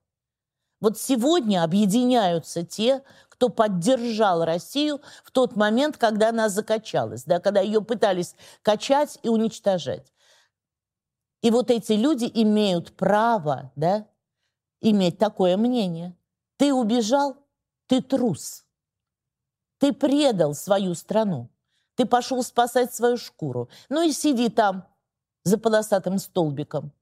[0.81, 7.61] Вот сегодня объединяются те, кто поддержал Россию в тот момент, когда она закачалась, да, когда
[7.61, 10.12] ее пытались качать и уничтожать.
[11.42, 14.07] И вот эти люди имеют право да,
[14.81, 16.16] иметь такое мнение.
[16.57, 17.37] Ты убежал,
[17.87, 18.64] ты трус.
[19.79, 21.51] Ты предал свою страну.
[21.94, 23.68] Ты пошел спасать свою шкуру.
[23.88, 24.87] Ну и сиди там
[25.44, 26.92] за полосатым столбиком.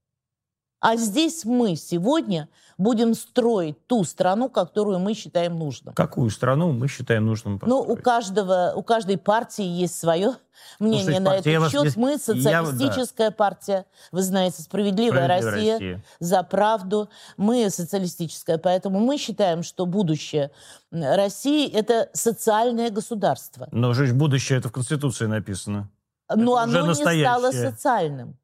[0.87, 5.95] А здесь мы сегодня будем строить ту страну, которую мы считаем нужным.
[5.95, 7.87] Какую страну мы считаем нужным построить?
[7.87, 10.35] Ну, у, каждого, у каждой партии есть свое
[10.79, 11.85] мнение на этот счет.
[11.85, 11.95] Вас...
[11.95, 17.09] Мы социалистическая я, партия, вы знаете, «Справедливая, Россия», Россия, «За правду».
[17.35, 20.51] Мы социалистическая, поэтому мы считаем, что будущее
[20.91, 23.67] России– это социальное государство.
[23.71, 25.89] Но же будущее это в Конституции написано.
[26.29, 28.37] Но это оно не стало социальным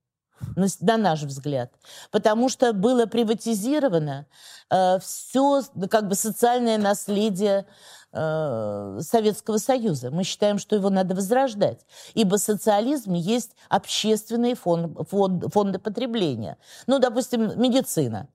[0.55, 1.71] на наш взгляд.
[2.11, 4.25] Потому что было приватизировано
[4.69, 7.65] э, все как бы социальное наследие
[8.11, 10.11] э, Советского Союза.
[10.11, 11.85] Мы считаем, что его надо возрождать.
[12.13, 16.57] Ибо социализм есть общественные фон, фон, фонды потребления.
[16.87, 18.27] Ну, допустим, медицина.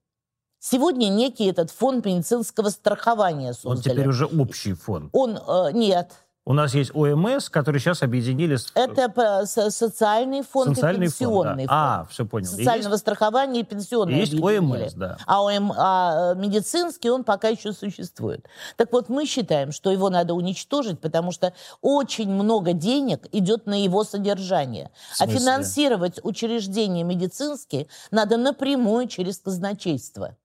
[0.59, 3.77] Сегодня некий этот фонд медицинского страхования создали.
[3.77, 5.11] Он теперь уже общий фонд.
[5.13, 6.11] Он, э, нет,
[6.47, 8.71] у нас есть ОМС, который сейчас объединили с...
[8.75, 11.69] Это социальный фонд социальный и пенсионный фонд.
[11.69, 11.69] Да.
[11.69, 11.71] фонд.
[11.71, 12.47] А, все понял.
[12.47, 13.01] Социального есть...
[13.01, 14.17] страхования и пенсионного.
[14.17, 15.19] Есть ОМС, да.
[15.27, 15.73] А, ОМ...
[15.77, 18.47] а медицинский он пока еще существует.
[18.77, 23.83] Так вот, мы считаем, что его надо уничтожить, потому что очень много денег идет на
[23.83, 24.93] его содержание.
[25.19, 30.37] А финансировать учреждения медицинские надо напрямую через казначейство.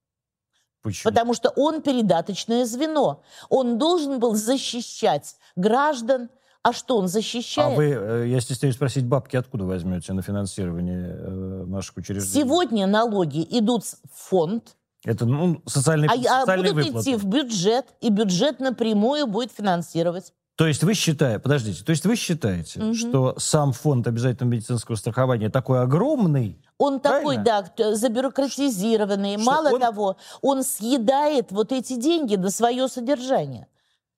[0.82, 1.12] Почему?
[1.12, 3.24] Потому что он передаточное звено.
[3.50, 6.30] Он должен был защищать граждан.
[6.63, 7.74] А что он защищает?
[7.74, 12.46] А вы, э, я стесняюсь спросить, бабки откуда возьмете на финансирование э, наших учреждений?
[12.46, 14.76] Сегодня налоги идут в фонд.
[15.04, 17.10] Это ну, социальный, а, социальные а будут выплаты.
[17.10, 20.34] идти в бюджет, и бюджет напрямую будет финансировать.
[20.55, 22.93] То есть вы считаете, подождите, то есть вы считаете, Мгм.
[22.93, 27.43] что сам фонд обязательного медицинского страхования такой огромный, Он такой, Правильно?
[27.43, 29.35] да, т- забюрократизированный.
[29.37, 33.67] Что Мало он- того, он съедает вот эти деньги на свое содержание.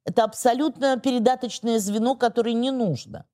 [0.05, 3.25] Это абсолютно передаточное звено, которое не нужно.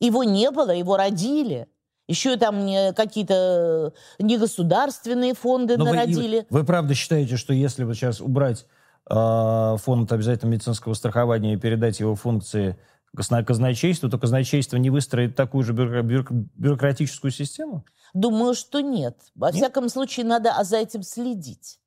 [0.00, 1.66] Его не было, его родили.
[2.08, 6.46] Еще там какие-то негосударственные фонды Но вы- народили.
[6.50, 8.66] Вы, правда считаете, что если вот сейчас убрать э,
[9.08, 12.76] фонд обязательного медицинского страхования и передать его функции
[13.16, 17.84] казна- казначейству, то казначейство не выстроит такую же бюро- бюро- бюрократическую систему?
[18.14, 19.18] Думаю, что нет.
[19.34, 19.56] Во Нет?
[19.56, 21.78] всяком случае, надо а за этим следить.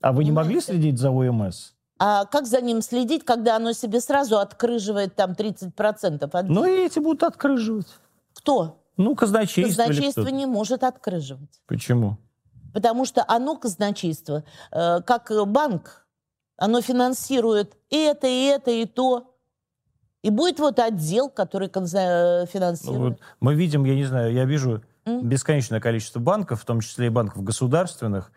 [0.00, 1.72] А вы не могли следить за ОМС?
[1.98, 6.84] А как за ним следить, когда оно себе сразу открыживает там 30% от Ну и
[6.86, 7.86] эти будут открыживать.
[8.34, 8.82] Кто?
[8.96, 11.60] Ну, казначейство Казначейство не может открыживать.
[11.66, 12.18] Почему?
[12.74, 16.01] Потому что оно, казначейство, э, как банк,
[16.56, 19.34] оно финансирует и это, и это, и то.
[20.22, 23.00] И будет вот отдел, который Ну, финансирует.
[23.00, 25.28] вот мы видим, я не знаю, я вижу М?
[25.28, 28.30] бесконечное количество банков, в том числе и банков государственных,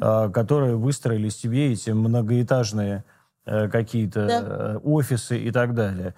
[0.00, 3.04] а, которые выстроили себе эти многоэтажные
[3.46, 4.40] э, какие-то Да.
[4.42, 6.14] э, офисы и так далее.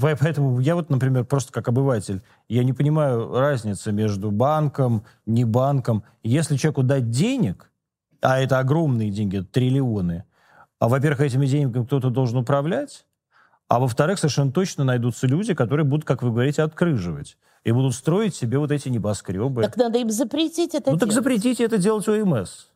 [0.00, 6.04] Поэтому я вот, например, просто как обыватель, я не понимаю разницы между банком, не банком.
[6.22, 7.72] Если человеку дать денег,
[8.20, 10.22] а это огромные деньги, триллионы,
[10.78, 13.04] а, во-первых, этими деньгами кто-то должен управлять,
[13.68, 17.36] а во-вторых, совершенно точно найдутся люди, которые будут, как вы говорите, открыживать.
[17.64, 19.62] И будут строить себе вот эти небоскребы.
[19.62, 21.14] Так надо им запретить это ну так делать.
[21.14, 22.68] запретите это делать ОМС.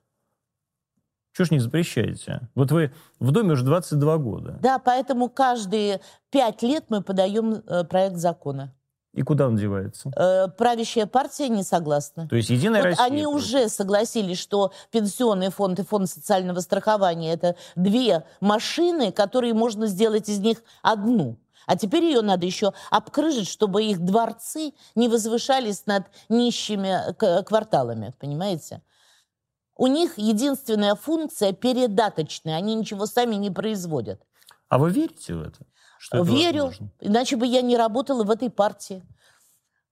[1.34, 2.40] Чего ж не запрещаете?
[2.54, 4.58] Вот вы в доме уже 22 года.
[4.60, 8.74] Да, поэтому каждые пять лет мы подаем э, проект закона.
[9.12, 10.10] И куда он девается?
[10.16, 12.26] Э, правящая партия не согласна.
[12.28, 13.04] То есть Единая Вот Россия...
[13.04, 13.36] они против.
[13.36, 20.28] уже согласились, что пенсионный фонд и фонд социального страхования это две машины, которые можно сделать
[20.30, 21.36] из них одну.
[21.66, 28.12] А теперь ее надо еще обкрыжить, чтобы их дворцы не возвышались над нищими к- кварталами,
[28.18, 28.82] понимаете?
[29.76, 34.20] У них единственная функция передаточная, они ничего сами не производят.
[34.68, 35.58] А вы верите в это?
[36.02, 36.90] Что Верю, возможно?
[37.00, 39.04] иначе бы я не работала в этой партии.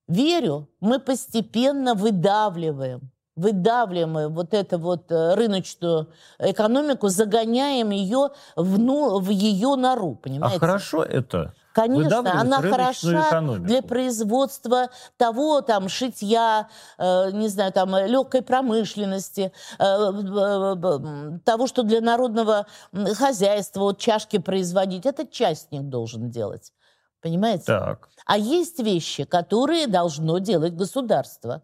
[0.09, 9.19] Верю, мы постепенно выдавливаем, выдавливаем вот эту вот э, рыночную экономику, загоняем ее в, ну,
[9.19, 10.59] в ее нору, А понимаете?
[10.59, 11.53] хорошо это?
[11.73, 13.65] Конечно, она хороша экономику.
[13.65, 21.67] для производства того, там, шитья, э, не знаю, там, легкой промышленности, э, э, э, того,
[21.67, 22.67] что для народного
[23.13, 25.05] хозяйства, вот чашки производить.
[25.05, 26.73] Это частник должен делать.
[27.21, 27.65] Понимаете?
[27.65, 28.09] Так.
[28.25, 31.63] А есть вещи, которые должно делать государство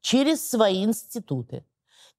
[0.00, 1.64] через свои институты.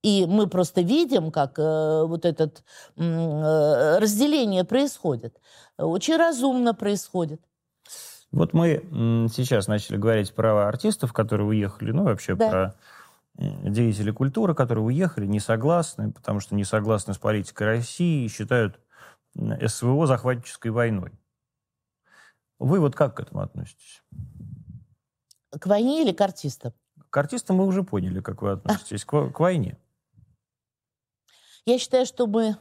[0.04, 2.52] И мы просто видим, как э, вот это
[2.98, 5.39] э, разделение происходит.
[5.78, 7.42] Очень разумно происходит.
[8.32, 8.84] Вот мы
[9.34, 12.50] сейчас начали говорить про артистов, которые уехали, ну, вообще Да.
[12.50, 12.76] про
[13.36, 18.80] деятелей культуры, которые уехали, не согласны, потому что не согласны с политикой России и считают
[19.36, 21.12] СВО захватнической войной.
[22.60, 24.04] Вы вот как к этому относитесь?
[25.50, 26.74] К войне или к артистам?
[27.10, 29.06] К артистам мы уже поняли, как вы относитесь.
[29.06, 29.78] К, во- к войне.
[31.65, 32.58] Я считаю, что мы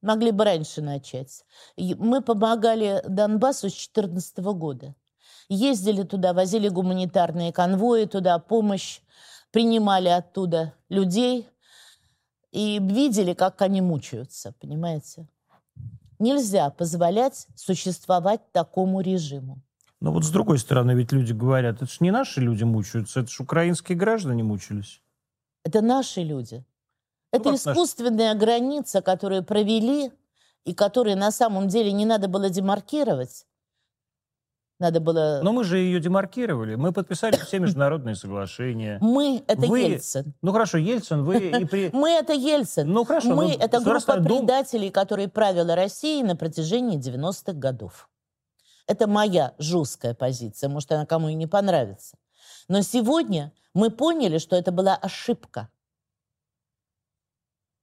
[0.00, 1.44] могли бы раньше начать.
[1.76, 4.94] Мы помогали Донбассу с 2014 года.
[5.48, 9.00] Ездили туда, возили гуманитарные конвои туда, помощь,
[9.50, 11.48] принимали оттуда людей
[12.52, 15.28] и видели, как они мучаются, понимаете?
[16.18, 19.60] Нельзя позволять существовать такому режиму.
[20.00, 23.30] Но вот с другой стороны, ведь люди говорят, это же не наши люди мучаются, это
[23.30, 25.00] же украинские граждане мучились.
[25.64, 26.64] Это наши люди.
[27.32, 27.70] Это наши?
[27.70, 30.12] искусственная граница, которую провели
[30.64, 33.46] и которую на самом деле не надо было демаркировать.
[34.78, 35.40] Надо было...
[35.44, 36.74] Но мы же ее демаркировали.
[36.74, 38.98] Мы подписали все международные соглашения.
[39.00, 40.34] Мы— это Вы- Ельцин.
[40.42, 41.90] Ну хорошо, Ельцин, вы и при...
[41.92, 42.88] Мы— это Ельцин.
[42.88, 48.08] Ну хорошо, Мы ну,— это группа предателей, которые правила Россией на протяжении 90-х годов.
[48.88, 50.68] Это моя жесткая позиция.
[50.68, 52.16] Может, она кому и не понравится.
[52.66, 55.68] Но сегодня мы поняли, что это была ошибка.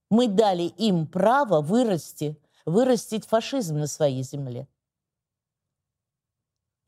[0.09, 2.35] Мы дали им право вырасти,
[2.65, 4.67] вырастить фашизм на своей земле.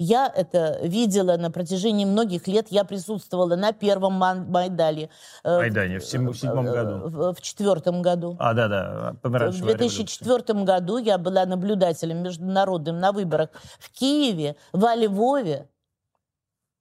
[0.04, 2.68] Я это видела на протяжении многих лет.
[2.72, 5.12] Я присутствовала на первом Майдане.
[5.44, 7.10] э, Майдане в сем- в седьмом э, году.
[7.10, 8.36] В, в четвертом году.
[8.40, 9.98] А, да-да, В помаранчевая революция.
[10.06, 15.70] 2004 году я была наблюдателем международным на выборах в Киеве, во Львове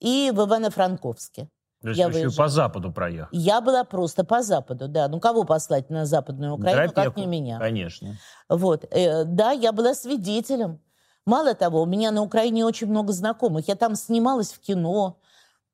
[0.01, 1.49] и в Ивано-Франковске.
[1.83, 2.47] То есть я еще выезжала.
[2.47, 3.29] по Западу проехали.
[3.41, 5.09] Я была просто по Западу, да.
[5.09, 7.59] Ну, кого послать на Западную Украину, как Дропеху, не меня?
[7.59, 8.17] Конечно.
[8.49, 8.85] Вот.
[8.91, 10.81] Э, да, я была свидетелем
[11.27, 13.69] Мало того, у меня на Украине очень много знакомых.
[13.69, 15.19] Я там снималась в кино,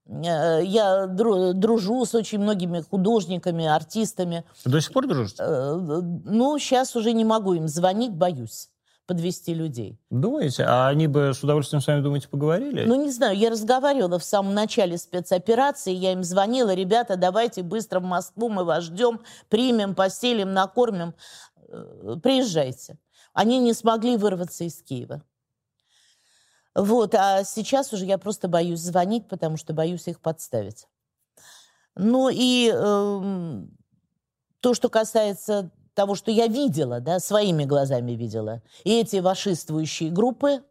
[0.07, 4.45] э, я дружу с очень многими художниками, артистами.
[4.65, 5.43] До сих пор дружите?
[5.43, 5.75] Э,
[6.25, 8.71] ну, сейчас уже не могу им звонить, боюсь
[9.07, 9.99] подвести людей.
[10.11, 10.65] Думаете?
[10.65, 12.85] А они бы с удовольствием с вами, думаете, поговорили?
[12.85, 13.37] Ну, не знаю.
[13.37, 15.93] Я разговаривала в самом начале спецоперации.
[15.93, 16.75] Я им звонила.
[16.75, 21.15] Ребята, давайте быстро в Москву, мы вас ждем, примем, поселим, накормим.
[21.69, 22.99] Э, приезжайте.
[23.33, 25.23] Они не смогли вырваться из Киева.
[26.75, 30.87] Вот, а сейчас уже я просто боюсь звонить, потому что боюсь их подставить.
[31.95, 33.67] Ну и э,
[34.61, 40.63] то, что касается того, что я видела, да, своими глазами видела, и эти фашистующие группы,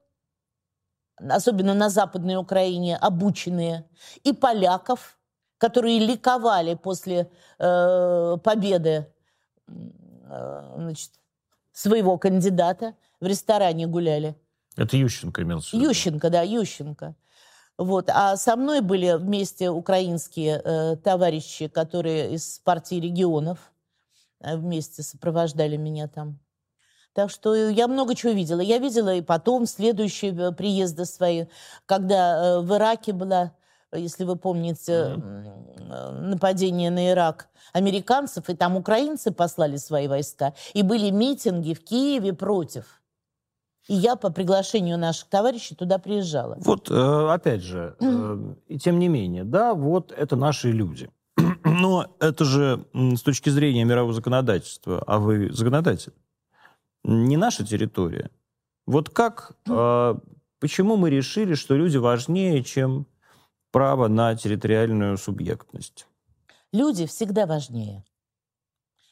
[1.17, 3.89] особенно на Западной Украине, обученные,
[4.23, 5.17] и поляков,
[5.57, 9.07] которые ликовали после э, победы
[9.67, 11.11] э, значит,
[11.73, 14.35] своего кандидата, в ресторане гуляли.
[14.77, 15.89] Это Ющенко имелся в виду?
[15.89, 17.15] Ющенко, да, Ющенко.
[17.79, 18.09] Вот.
[18.13, 23.71] А со мной были вместе украинские э, товарищи, которые из партии регионов
[24.53, 26.39] вместе сопровождали меня там.
[27.13, 28.59] Так что я много чего видела.
[28.59, 31.45] Я видела и потом следующие э, приезды свои,
[31.85, 33.53] когда э, в Ираке была,
[33.93, 36.11] если вы помните, mm-hmm.
[36.11, 42.33] нападение на Ирак американцев, и там украинцы послали свои войска, и были митинги в Киеве
[42.33, 43.01] против.
[43.87, 46.57] И я по приглашению наших товарищей туда приезжала.
[46.59, 51.09] Вот, э, опять же, э, и тем не менее, да, вот это наши люди.
[51.77, 56.13] Но это же с точки зрения мирового законодательства, а вы законодатель,
[57.03, 58.31] не наша территория.
[58.85, 60.15] Вот как, э,
[60.59, 63.07] почему мы решили, что люди важнее, чем
[63.71, 66.07] право на территориальную субъектность?
[66.71, 68.05] Люди всегда важнее.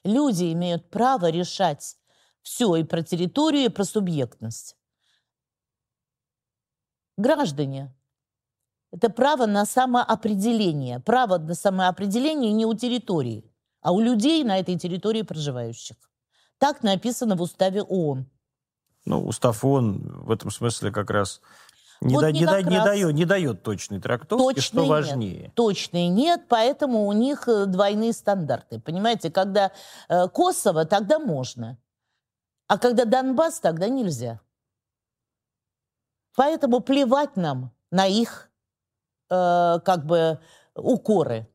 [0.05, 1.97] Люди имеют право решать
[2.43, 4.77] все и про территорию, и про субъектность.
[7.17, 7.93] Граждане.
[8.93, 10.99] Это право на самоопределение.
[10.99, 13.43] Право на самоопределение не у территории,
[13.81, 15.97] а у людей на этой территории проживающих.
[16.59, 18.29] Так написано в уставе ООН.
[19.05, 21.41] Ну, устав ООН в этом смысле как раз
[22.01, 25.41] не, вот да, не, не, не, дает, не дает точной трактовки, точной что важнее.
[25.41, 25.55] Нет.
[25.55, 28.79] Точной нет, поэтому у них э, двойные стандарты.
[28.79, 29.71] Понимаете, когда
[30.07, 31.79] э, Косово, тогда можно.
[32.67, 34.39] А когда Донбасс, тогда нельзя.
[36.35, 38.51] Поэтому плевать нам на их
[39.33, 40.39] э, как бы
[40.75, 41.47] укоры.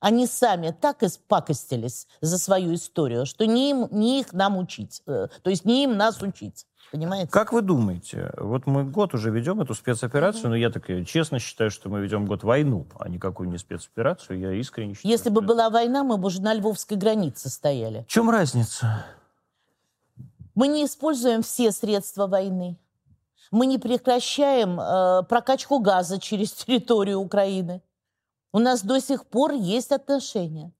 [0.00, 5.02] Они сами так испакостились за свою историю, что не им, не их нам учить.
[5.06, 6.66] Э, то есть не им нас учить.
[6.90, 7.30] Понимаете?
[7.30, 10.48] Как вы думаете, вот мы год уже ведем эту спецоперацию, mm-hmm.
[10.48, 14.38] но я так честно считаю, что мы ведем год войну, а никакую не спецоперацию.
[14.38, 15.12] Я искренне считаю.
[15.12, 18.04] Если бы была война, мы бы уже на Львовской границе стояли.
[18.08, 19.04] В чем разница?
[20.54, 22.78] Мы не используем все средства войны.
[23.50, 27.82] Мы не прекращаем э, прокачку газа через территорию Украины.
[28.52, 30.72] У нас до сих пор есть отношения.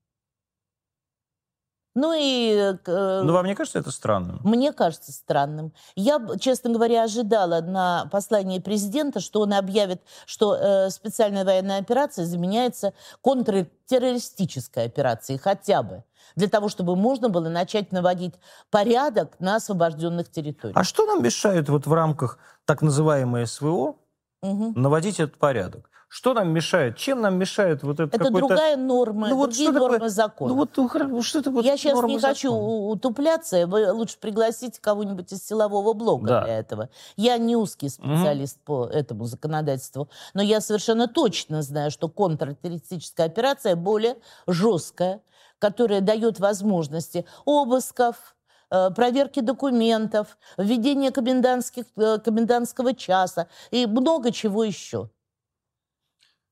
[1.95, 2.77] Ну и...
[2.87, 4.41] Э, ну, вам не кажется это странным?
[4.45, 5.73] Мне кажется странным.
[5.97, 12.25] Я, честно говоря, ожидала на послание президента, что он объявит, что э, специальная военная операция
[12.25, 16.05] заменяется контртеррористической операцией хотя бы
[16.37, 18.35] для того, чтобы можно было начать наводить
[18.71, 20.77] порядок на освобожденных территориях.
[20.77, 23.97] А что нам мешает вот в рамках так называемой СВО
[24.43, 24.73] угу.
[24.75, 25.89] наводить этот порядок?
[26.11, 26.97] Что нам мешает?
[26.97, 30.09] Чем нам мешает вот это Это другая норма, ну, вот другие нормы такое?
[30.09, 30.55] закона.
[30.55, 32.21] Ну вот что это вот Я сейчас не закона?
[32.21, 36.45] хочу утупляться, вы лучше пригласите кого-нибудь из силового блока да.
[36.45, 36.89] для этого.
[37.17, 38.65] Я не узкий специалист угу.
[38.65, 44.17] по этому законодательству, но я совершенно точно знаю, что контртеррористическая операция более
[44.47, 45.21] жесткая,
[45.59, 48.37] которая дает возможности обысков,
[48.71, 55.11] э, проверки документов, введения комендантских, э, комендантского часа и много чего еще.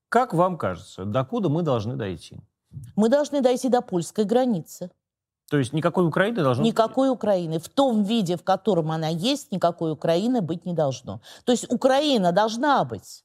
[0.08, 2.40] Как вам кажется, докуда мы должны дойти?
[2.94, 4.90] Мы должны дойти до польской границы.
[5.50, 7.58] То есть никакой Украины должно Никакой Украины.
[7.58, 11.20] В том виде, в котором она есть, никакой Украины быть не должно.
[11.44, 13.24] То есть Украина должна быть.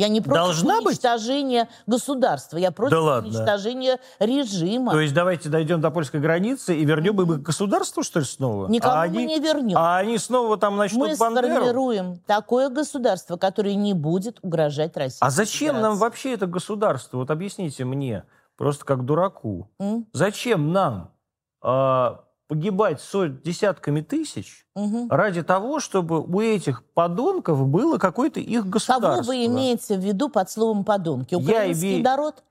[0.00, 1.94] Я не против Должна уничтожения быть?
[1.94, 4.92] государства, я против да уничтожения режима.
[4.92, 7.34] То есть давайте дойдем до польской границы и вернем mm-hmm.
[7.34, 8.68] их государство, что ли, снова?
[8.68, 9.76] Никому а мы они, не вернем.
[9.76, 11.48] А они снова там начнут Мы Бандеру?
[11.48, 15.18] сформируем такое государство, которое не будет угрожать России.
[15.20, 15.82] А зачем Федерации.
[15.82, 17.18] нам вообще это государство?
[17.18, 18.24] Вот объясните мне,
[18.56, 19.70] просто как дураку.
[19.78, 20.04] Mm?
[20.14, 21.10] Зачем нам...
[21.62, 25.06] А, погибать сот, десятками тысяч угу.
[25.08, 29.22] ради того, чтобы у этих подонков было какое-то их государство.
[29.22, 31.36] Кого вы имеете в виду под словом «подонки»?
[31.36, 32.42] Украинский я народ?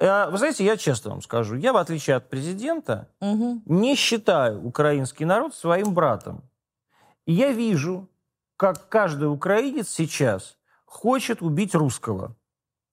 [0.00, 3.60] Э, вы знаете, я честно вам скажу, я, в отличие от президента, угу.
[3.66, 6.42] не считаю украинский народ своим братом.
[7.26, 8.08] И я вижу
[8.56, 12.34] как каждый украинец сейчас хочет убить русского.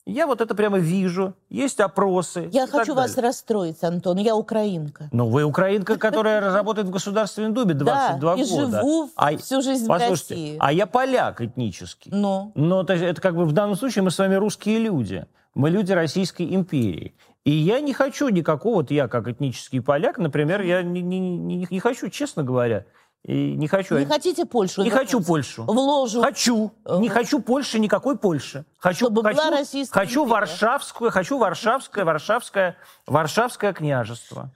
[0.10, 1.34] Я вот это прямо вижу.
[1.49, 2.49] Есть опросы.
[2.51, 3.30] Я хочу вас далее.
[3.30, 4.18] расстроить, Антон.
[4.18, 5.10] Я украинка.
[5.12, 8.41] Ну, вы украинка, которая работает в Государственной Думе 22 да, года.
[8.41, 10.57] и живу а, всю жизнь послушайте, в России.
[10.60, 12.12] А я поляк этнический.
[12.14, 12.51] Ну?
[12.55, 15.26] Но это, это как бы в данном случае мы с вами русские люди.
[15.55, 17.16] Мы люди Российской империи.
[17.45, 21.68] И я не хочу никакого, вот я как этнический поляк, например, я не, не, не,
[21.70, 22.86] не хочу, честно говоря,
[23.26, 23.98] и не хочу.
[23.98, 24.82] Не хотите Польшу?
[24.84, 25.64] Не хочу Польшу.
[25.64, 26.22] В ложу.
[26.22, 26.72] Хочу.
[26.86, 27.00] Uh-huh.
[27.00, 28.66] Не хочу Польши, никакой Польши.
[28.78, 34.52] Хочу, Чтобы хочу, была Российская хочу Варшавскую, хочу Варшавское, Варшавское, Варшавское княжество.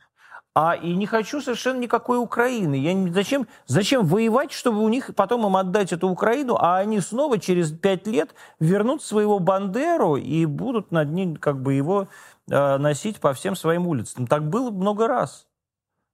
[0.56, 2.76] А и не хочу совершенно никакой Украины.
[2.76, 7.00] Я не, зачем, зачем воевать, чтобы у них потом им отдать эту Украину, а они
[7.00, 12.08] снова через пять лет вернут своего Бандеру и будут над ним как бы его
[12.50, 14.28] э, носить по всем своим улицам.
[14.28, 15.48] Так было много раз.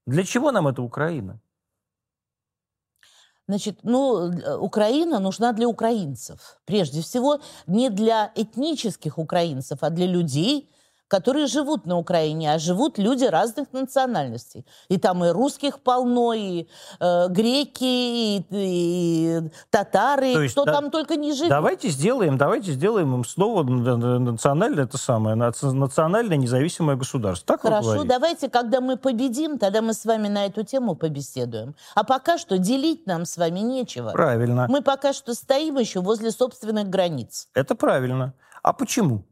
[0.08, 1.42] Для чего нам эта Украина?
[3.50, 6.60] Значит, ну, Украина нужна для украинцев.
[6.66, 10.70] Прежде всего, не для этнических украинцев, а для людей,
[11.10, 14.66] которые живут на Украине, а живут люди разных национальностей.
[14.88, 16.68] И там и русских полно, и
[17.00, 19.42] э, греки, и, и
[19.72, 21.50] татары, То есть, кто да, там только не живет.
[21.50, 27.58] Давайте сделаем, давайте сделаем им снова национальное это самое, национальное независимое государство.
[27.58, 31.76] Так Хорошо, давайте, когда мы победим, тогда мы с вами на эту тему побеседуем.
[31.96, 34.12] А пока что делить нам с вами нечего.
[34.12, 34.68] Правильно.
[34.70, 37.48] Мы пока что стоим еще возле собственных границ.
[37.56, 38.34] Это правильно.
[38.62, 39.24] А почему?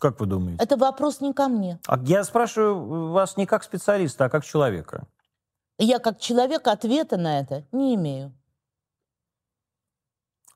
[0.00, 0.62] Как вы думаете?
[0.62, 1.78] Это вопрос не ко мне.
[1.86, 5.06] А я спрашиваю вас не как специалиста, а как человека.
[5.78, 8.32] Я как человек ответа на это не имею.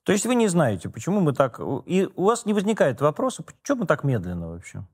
[0.05, 1.61] То есть вы не знаете, почему мы так...
[1.87, 4.85] И у вас не возникает вопроса, почему мы так медленно вообще?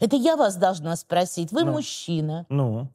[0.00, 1.52] Это я вас должна спросить.
[1.52, 2.46] Вы ну, мужчина.
[2.48, 2.88] Ну.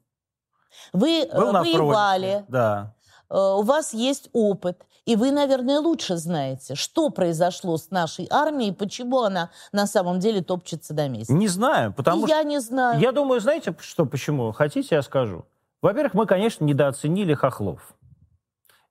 [0.94, 2.46] Вы э, Был воевали.
[2.48, 2.96] Да.
[3.30, 4.86] Э, у вас есть опыт.
[5.06, 10.42] И вы, наверное, лучше знаете, что произошло с нашей армией, почему она на самом деле
[10.42, 11.34] топчется до места.
[11.34, 12.36] Не знаю, потому и что...
[12.36, 13.00] я не знаю.
[13.00, 14.52] Я думаю, знаете, что почему?
[14.52, 15.46] Хотите, я скажу.
[15.82, 17.96] Во-первых, мы, конечно, недооценили хохлов.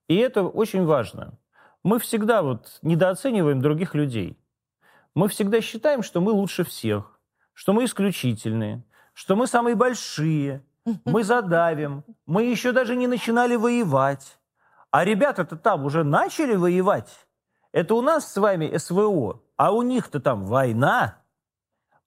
[0.09, 1.39] И это очень важно.
[1.83, 4.39] Мы всегда вот недооцениваем других людей.
[5.15, 7.19] Мы всегда считаем, что мы лучше всех,
[7.53, 10.65] что мы исключительные, что мы самые большие,
[11.05, 14.39] мы задавим, мы еще даже не начинали воевать.
[14.91, 17.27] А ребята-то там уже начали воевать.
[17.73, 21.19] Это у нас с вами СВО, а у них-то там война.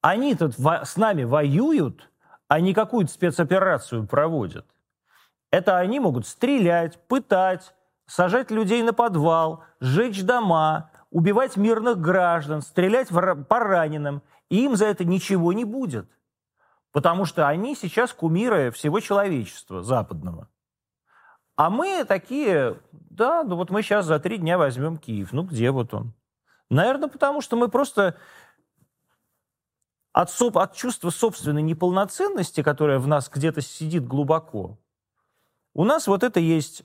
[0.02, 2.10] Они тут с нами воюют,
[2.48, 4.66] а не какую-то спецоперацию проводят.
[5.52, 7.76] Это они могут стрелять, пытать,
[8.06, 14.24] сажать людей на подвал, сжечь дома, убивать мирных граждан, стрелять по раненым.
[14.50, 16.10] И им за это ничего не будет.
[16.92, 20.50] Потому что они сейчас кумиры всего человечества западного.
[21.56, 25.34] А мы такие, да, ну вот мы сейчас за три дня возьмем Киев.
[25.34, 26.14] Ну где вот он?
[26.70, 28.18] Наверное, потому что мы просто
[30.14, 34.80] от, соп, от чувства собственной неполноценности, которое в нас где-то сидит глубоко,
[35.74, 36.84] у нас вот это есть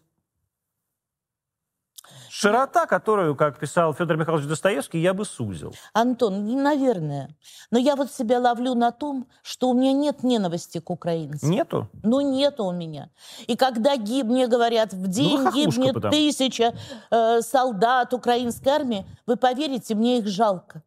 [2.36, 5.72] Широта, которую, как писал Федор Михайлович Достоевский, я бы сузил.
[5.92, 7.28] Антон, наверное.
[7.70, 11.48] Но я вот себя ловлю на том, что у меня нет ненависти к украинцам.
[11.48, 11.88] Нету?
[12.02, 13.10] Ну, нету у меня.
[13.46, 16.12] И когда гиб, мне говорят, в день ну, гибнет потому.
[16.12, 16.74] тысяча
[17.12, 20.82] э, солдат украинской армии, вы поверите, мне их жалко.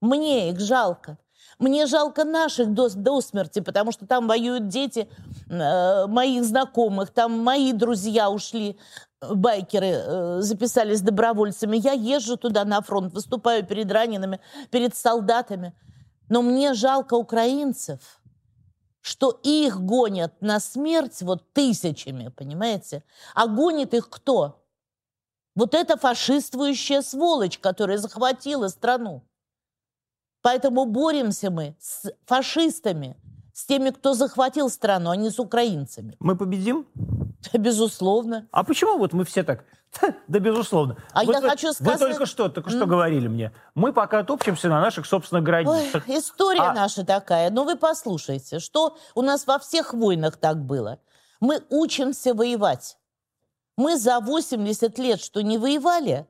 [0.00, 1.18] Мне их жалко.
[1.58, 5.08] Мне жалко наших до, до смерти, потому что там воюют дети
[5.48, 8.78] э, моих знакомых, там мои друзья ушли
[9.32, 11.76] байкеры э, записались добровольцами.
[11.76, 15.74] Я езжу туда на фронт, выступаю перед ранеными, перед солдатами.
[16.28, 18.00] Но мне жалко украинцев,
[19.00, 23.04] что их гонят на смерть вот тысячами, понимаете?
[23.34, 24.64] А гонит их кто?
[25.54, 29.22] Вот эта фашиствующая сволочь, которая захватила страну.
[30.42, 33.16] Поэтому боремся мы с фашистами,
[33.52, 36.16] с теми, кто захватил страну, а не с украинцами.
[36.18, 36.86] Мы победим?
[37.52, 38.46] Безусловно.
[38.50, 39.64] А почему вот мы все так?
[40.28, 40.96] Да, безусловно.
[41.12, 42.00] А вот я вы, хочу сказать...
[42.00, 43.52] Вы только что, только что говорили мне.
[43.74, 46.04] Мы пока топчемся на наших собственных границах.
[46.08, 46.74] Ой, история а...
[46.74, 47.50] наша такая.
[47.50, 50.98] Но вы послушайте, что у нас во всех войнах так было.
[51.40, 52.98] Мы учимся воевать.
[53.76, 56.26] Мы за 80 лет, что не воевали,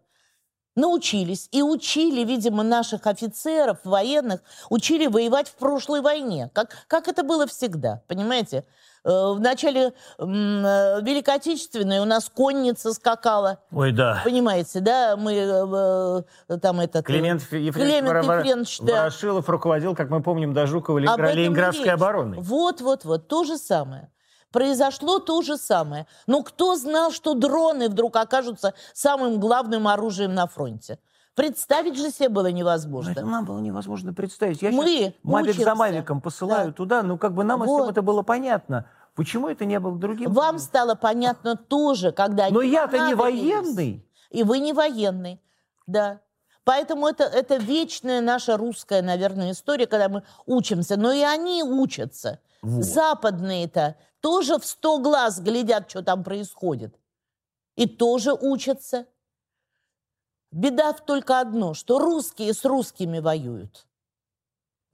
[0.76, 4.40] научились и учили, видимо, наших офицеров, военных,
[4.70, 8.64] учили воевать в прошлой войне, как, как это было всегда, понимаете?
[9.04, 13.58] В начале э, Великой Отечественной у нас конница скакала.
[13.70, 14.22] Ой, да.
[14.24, 15.16] Понимаете, да?
[15.16, 17.04] Мы э, там этот...
[17.04, 17.74] Климент, Климент
[18.08, 18.94] Ефремович да.
[19.00, 22.38] Ворошилов руководил, как мы помним, до Жукова Ленинградской обороны.
[22.40, 23.28] Вот, вот, вот.
[23.28, 24.10] То же самое.
[24.52, 26.06] произошло то же самое.
[26.26, 30.98] Но кто знал, что дроны вдруг окажутся самым главным оружием на фронте?
[31.34, 33.10] Представить же себе было невозможно.
[33.10, 34.62] Это нам было невозможно представить.
[34.62, 35.64] Я Мы щас Мавик учимся.
[35.64, 36.72] за Мавиком посылаю Да.
[36.72, 37.80] туда, ну как бы нам Вот.
[37.80, 38.86] всем это было понятно.
[39.14, 40.32] Почему это не было другим?
[40.32, 42.50] Вам стало понятно тоже, когда...
[42.50, 44.04] Но я-то не военный.
[44.30, 45.40] И вы не военный,
[45.86, 46.20] да.
[46.64, 50.96] Поэтому это, это вечная наша русская, наверное, история, когда мы учимся.
[50.96, 52.40] Но и они учатся.
[52.62, 52.82] Вот.
[52.82, 56.98] Западные-то тоже в сто глаз глядят, что там происходит.
[57.76, 59.06] И тоже учатся.
[60.50, 63.86] Беда в только одно, что русские с русскими воюют.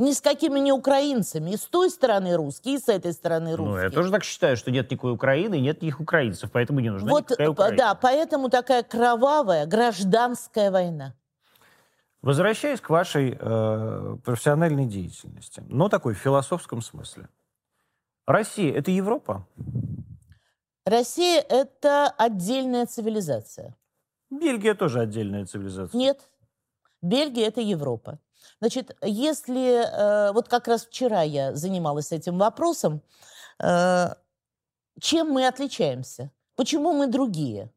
[0.01, 1.51] Ни с какими не украинцами.
[1.51, 3.77] И с той стороны русские, и с этой стороны русские.
[3.77, 7.11] Ну, я тоже так считаю, что нет никакой Украины нет никаких украинцев, поэтому не нужна
[7.11, 7.77] Вот, никакая э, Украина.
[7.77, 11.15] да, поэтому такая кровавая гражданская война.
[12.23, 17.29] Возвращаясь к вашей э, профессиональной деятельности, но такой в философском смысле.
[18.27, 19.47] Россия– это Европа?
[20.87, 23.77] Россия– это отдельная цивилизация.
[24.31, 25.99] Бельгия тоже отдельная цивилизация.
[25.99, 26.21] Нет,
[27.03, 28.19] Бельгия– это Европа.
[28.61, 29.85] Значит, если...
[29.85, 33.03] э, вот как раз вчера я занималась этим вопросом.
[33.59, 34.15] э,
[35.01, 36.31] чем мы отличаемся?
[36.57, 37.71] Почему мы другие?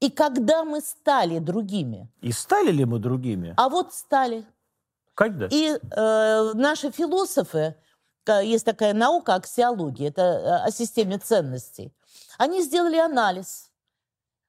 [0.00, 2.08] И когда мы стали другими?
[2.20, 3.54] И стали ли мы другими?
[3.56, 4.44] А вот стали.
[5.14, 5.48] Когда?
[5.50, 7.74] И э, наши философы,
[8.42, 11.92] есть такая наука аксиология, это э, о системе ценностей,
[12.38, 13.67] они сделали анализ.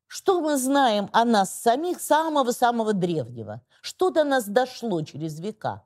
[0.10, 3.62] Что мы знаем о нас самих самого-самого древнего?
[3.82, 5.84] Что до нас дошло через века,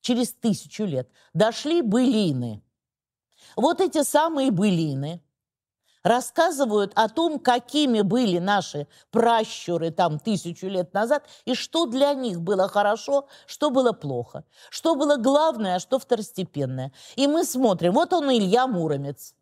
[0.00, 1.10] через тысячу лет?
[1.34, 2.62] Дошли былины.
[3.56, 5.20] Вот эти самые былины
[6.04, 12.40] рассказывают о том, какими были наши пращуры там тысячу лет назад, и что для них
[12.40, 16.92] было хорошо, что было плохо, что было главное, а что второстепенное.
[17.16, 19.34] И мы смотрим, вот он Илья Муромец,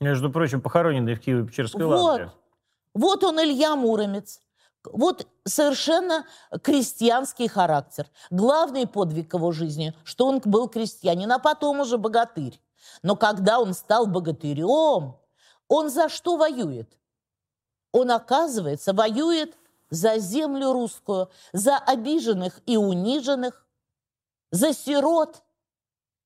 [0.00, 2.00] Между прочим, похороненный в Киево-Печерской Вот.
[2.00, 2.32] лавре.
[2.96, 4.40] Вот он Илья Муромец.
[4.84, 6.24] Вот совершенно
[6.62, 8.08] крестьянский характер.
[8.30, 12.58] Главный подвиг его жизни, что он был крестьянин, а потом уже богатырь.
[13.02, 15.16] Но когда он стал богатырем,
[15.68, 16.96] он за что воюет?
[17.92, 19.58] Он, оказывается, воюет
[19.90, 23.66] за землю русскую, за обиженных и униженных,
[24.50, 25.42] за сирот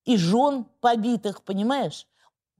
[0.05, 2.07] и жен побитых, понимаешь?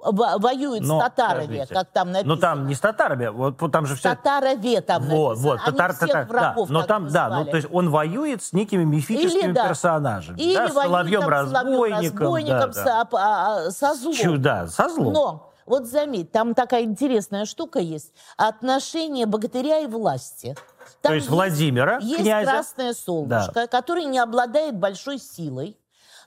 [0.03, 1.73] Во- Воюет Но, с татарами, подождите.
[1.73, 2.35] как там написано.
[2.35, 4.09] Но там не с татарами, вот, там же все...
[4.09, 5.49] Татарове там Вот, написано.
[5.51, 7.89] вот, Они татар, всех татар, да, врагов но так там, да, ну, то есть он
[7.89, 9.67] воюет с некими мифическими Или, да.
[9.67, 13.01] персонажами, Или да, с воюет Соловьем там с разбойником, да, да.
[13.11, 14.13] а- а- со злом.
[14.15, 15.13] Чу- да, со злом.
[15.13, 18.11] Но, вот заметь, там такая интересная штука есть.
[18.37, 20.55] Отношение богатыря и власти.
[21.01, 25.77] То Там есть Владимира, есть князя, красное солнышко, который не обладает большой силой,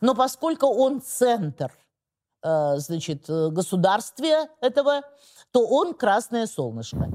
[0.00, 1.70] но поскольку он центр,
[2.44, 5.02] значит, э, государствия этого,
[5.50, 7.08] то он красное солнышко.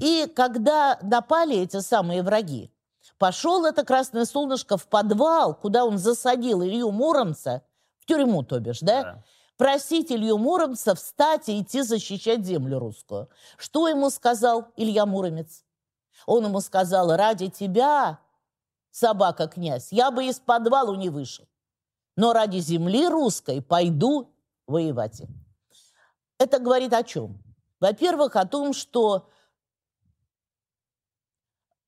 [0.00, 2.70] И когда напали эти самые враги,
[3.18, 7.62] пошел это красное солнышко в подвал, куда он засадил Илью Муромца,
[7.98, 9.02] в тюрьму, то бишь, да?
[9.02, 9.24] Да.
[9.56, 13.30] Просить Илью Муромца встать и идти защищать землю русскую.
[13.56, 15.64] Что ему сказал Илья Муромец?
[16.26, 18.18] Он ему сказал, ради тебя,
[18.90, 21.46] собака-князь, я бы из подвала не вышел.
[22.16, 24.35] Но ради земли русской пойду
[24.66, 25.22] воевать.
[26.38, 27.42] Это говорит о чем?
[27.80, 29.28] Во-первых, о том, что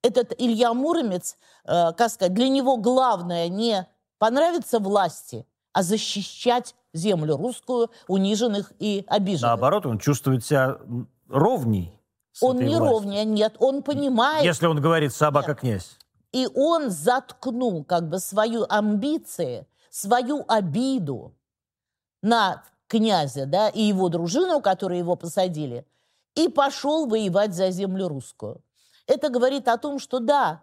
[0.03, 3.87] этот Илья Муромец, э, как сказать, для него главное не
[4.19, 9.43] понравиться власти, а защищать землю русскую, униженных и обиженных.
[9.51, 10.79] Наоборот, он чувствует себя
[11.29, 12.01] ровней.
[12.33, 12.85] с он не властью.
[12.87, 15.99] ровнее, нет, он понимает, Если он говорит собака-князь.
[16.33, 21.35] и он заткнул как бы свою амбиции, свою обиду
[22.23, 25.87] на князя, да, и его дружину, которые его посадили,
[26.35, 28.63] и пошел воевать за землю русскую.
[29.07, 30.63] Это говорит о том, что да,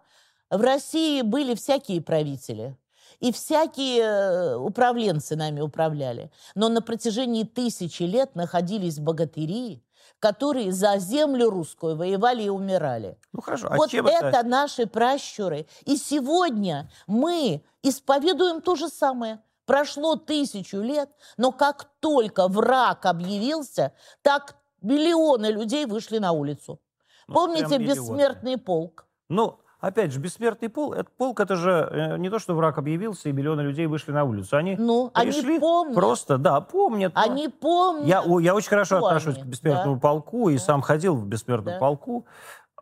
[0.49, 2.77] в России были всякие правители,
[3.19, 6.31] и всякие э, управленцы нами управляли.
[6.53, 9.83] Но на протяжении тысячи лет находились богатыри,
[10.19, 13.17] которые за землю русскую воевали и умирали.
[13.31, 14.27] Ну хорошо, а вот чем это...
[14.27, 14.43] это...
[14.43, 15.67] наши пращуры.
[15.85, 19.39] И сегодня мы исповедуем то же самое.
[19.65, 26.79] Прошло тысячу лет, но как только враг объявился, так миллионы людей вышли на улицу.
[27.27, 29.07] Ну, Помните бессмертный полк?
[29.29, 33.29] Ну, опять же, бессмертный пол, это, полк, это же э, не то, что враг объявился,
[33.29, 34.57] и миллионы людей вышли на улицу.
[34.57, 35.95] Они Ну, они пришли помнят.
[35.95, 37.13] просто, да, помнят.
[37.15, 38.05] Они помнят.
[38.05, 40.01] Я, я очень хорошо кто отношусь они, к бессмертному да.
[40.01, 40.63] полку и Да.
[40.63, 41.79] сам ходил в бессмертном Да.
[41.79, 42.25] полку.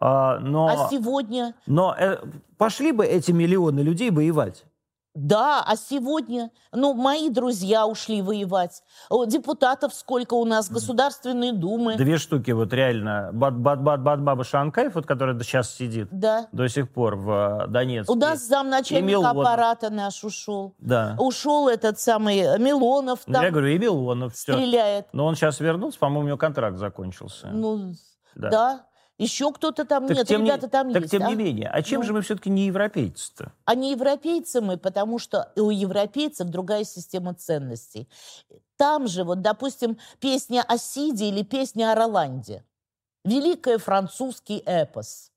[0.02, 2.18] А, но А сегодня но э,
[2.58, 4.66] пошли бы эти миллионы людей воевать.
[5.14, 8.82] Да, а сегодня, ну, мои друзья ушли воевать.
[9.28, 11.98] Депутатов сколько у нас, Государственной Думы.
[11.98, 13.30] Две штуки вот реально.
[13.32, 16.48] Бат-бат-бат-бат-баба Шанкаев, вот который сейчас сидит Да.
[16.52, 18.12] до сих пор в э, Донецке.
[18.12, 18.42] У нас
[19.06, 19.38] Милонов.
[19.38, 20.74] аппарата наш ушел.
[20.80, 21.16] Да.
[21.20, 24.54] Ушел этот самый Милонов Ну, там я говорю, и Милонов, все.
[24.54, 25.06] стреляет.
[25.14, 27.50] Но он сейчас вернулся, по-моему, у него контракт закончился.
[27.54, 27.94] Ну,
[28.36, 28.50] Да.
[28.50, 28.84] да.
[29.20, 31.12] Еще кто-то там Так нет, тем не- ребята там так есть.
[31.12, 31.30] тем а?
[31.30, 32.08] не менее, а чем Ну.
[32.08, 33.52] же мы все-таки не европейцы-то?
[33.66, 38.10] А не европейцы мы, потому что у европейцев другая система ценностей.
[38.76, 42.64] Там же, вот, допустим, песня о Сиде или песня о Роланде.
[43.24, 45.32] Великий французский эпос.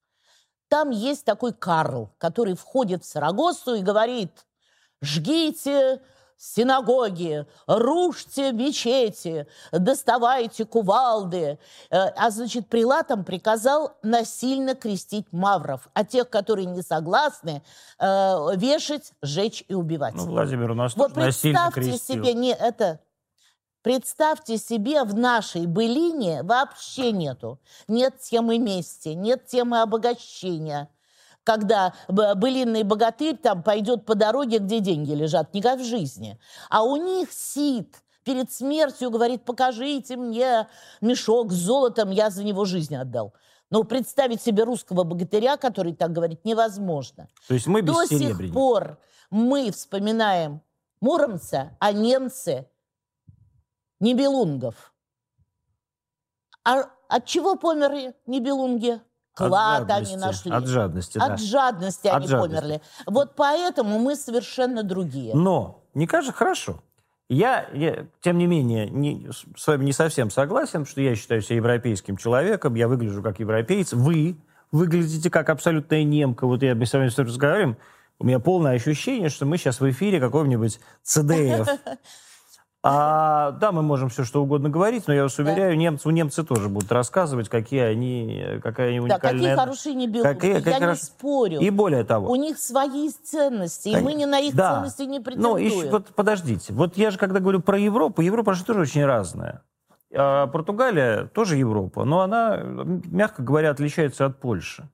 [0.69, 4.31] Там есть такой Карл, который входит в Сарагосу и говорит,
[5.03, 6.01] жгите
[6.37, 11.59] синагоги, рушьте мечети, доставайте кувалды.
[11.91, 17.63] Э, А значит, прилатам приказал насильно крестить мавров, а тех, которые не согласны,
[17.99, 20.15] э, вешать, сжечь и убивать.
[20.15, 22.23] Ну, Владимир у нас вот представьте крестил.
[22.23, 23.01] себе, не это...
[23.83, 27.61] Представьте себе, в нашей былине вообще нету.
[27.87, 30.89] Нет темы мести, нет темы обогащения.
[31.47, 36.41] Когда былинный богатырь там пойдет по дороге, где деньги лежат, никак в жизни.
[36.69, 40.67] А у них Сид перед смертью говорит, покажите мне
[41.01, 43.33] мешок с золотом, я за него жизнь отдал.
[43.71, 47.29] Но представить себе русского богатыря, который так говорит, невозможно.
[47.47, 48.99] То есть мы До сих пор
[49.31, 50.63] мы вспоминаем
[51.01, 52.69] Муромца, а немцы
[54.01, 54.93] Нибелунгов.
[56.65, 58.17] А от чего померли
[59.37, 60.51] От Клад они нашли.
[60.51, 61.27] От жадности, да.
[61.27, 62.57] От жадности От они жадности.
[62.57, 62.83] померли.
[63.07, 65.35] Вот поэтому мы совершенно другие.
[65.35, 66.83] Но, не кажется, хорошо.
[67.29, 71.57] Я, я, тем не менее, не- с вами не совсем согласен, что я считаю себя
[71.57, 73.93] европейским человеком, я выгляжу как европеец.
[73.93, 74.37] Вы
[74.73, 76.47] выглядите как абсолютная немка.
[76.47, 77.77] Вот я мы с вами с вами разговариваем,
[78.19, 81.69] у меня полное ощущение, что мы сейчас в эфире какого-нибудь ЦДФ.
[82.89, 86.45] А, да, мы можем все что угодно говорить, но я вас уверяю, немцы, у немцы
[86.45, 89.57] тоже будут рассказывать, какие они, какая они Да, какие уникальная.
[89.57, 90.35] хорошие Нибелунги.
[90.35, 91.59] Какие- Я как не раз- спорю.
[91.61, 92.31] И более того.
[92.31, 94.75] У них свои ценности, и Кон- мы не на их Да.
[94.77, 95.67] ценности не Ну, претендуем.
[95.67, 96.73] еще, вот подождите.
[96.73, 99.63] Вот я же когда говорю про Европу, Европа же тоже очень разная.
[100.15, 104.89] А Португалия тоже Европа, но она, мягко говоря, отличается от Польши.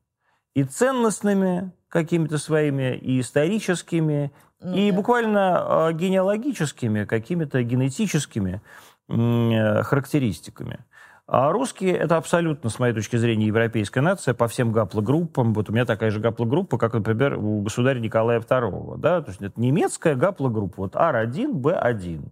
[0.55, 4.33] И ценностными какими-то своими, и историческими,
[4.63, 4.97] Ну и да.
[4.97, 8.61] буквально а, генеалогическими, какими-то генетическими
[9.09, 10.81] э, характеристиками.
[11.27, 15.55] А русские– это абсолютно, с моей точки зрения, европейская нация по всем гаплогруппам.
[15.55, 18.99] Вот у меня такая же гаплогруппа, как, например, у государя Николая II.
[18.99, 19.23] Да?
[19.23, 20.75] То есть это немецкая гаплогруппа.
[20.83, 22.29] Вот R1, B1.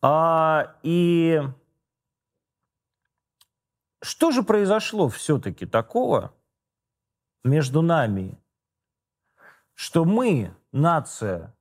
[0.00, 1.42] А, и
[4.02, 6.32] что же произошло все-таки такого
[7.44, 8.38] между нами,
[9.74, 11.54] что мы, нация,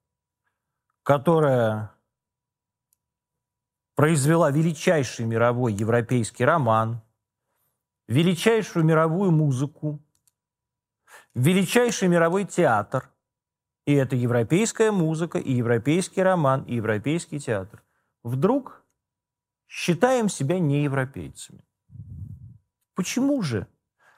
[1.03, 1.91] которая
[3.95, 7.01] произвела величайший мировой европейский роман,
[8.07, 9.99] величайшую мировую музыку,
[11.35, 13.09] величайший мировой театр,
[13.85, 17.83] и это европейская музыка, и европейский роман, и европейский театр,
[18.23, 18.83] вдруг
[19.67, 21.63] считаем себя неевропейцами.
[22.95, 23.67] Почему же?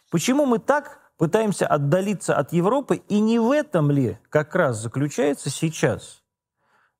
[0.09, 5.49] Почему мы так пытаемся отдалиться от Европы, и не в этом ли как раз заключается
[5.49, 6.23] сейчас?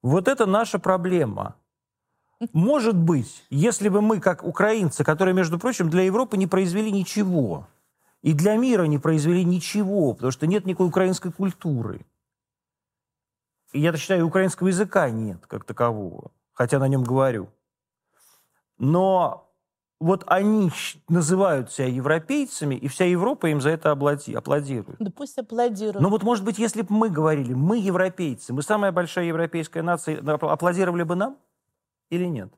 [0.01, 1.55] Вот это наша проблема.
[2.51, 7.68] Может быть, если бы мы, как украинцы, которые, между прочим, для Европы не произвели ничего,
[8.22, 12.05] и для мира не произвели ничего, потому что нет никакой украинской культуры.
[13.74, 17.49] И я считаю, украинского языка нет как такового, хотя на нем говорю.
[18.78, 19.43] Но
[20.04, 20.70] вот они
[21.08, 24.97] называют себя европейцами, и вся Европа им за это аплади- аплодирует.
[24.99, 26.01] Да пусть аплодируют.
[26.01, 30.22] Но вот, может быть, если бы мы говорили, мы европейцы, мы самая большая европейская нация,
[30.22, 31.38] ап- аплодировали бы нам
[32.10, 32.49] или нет?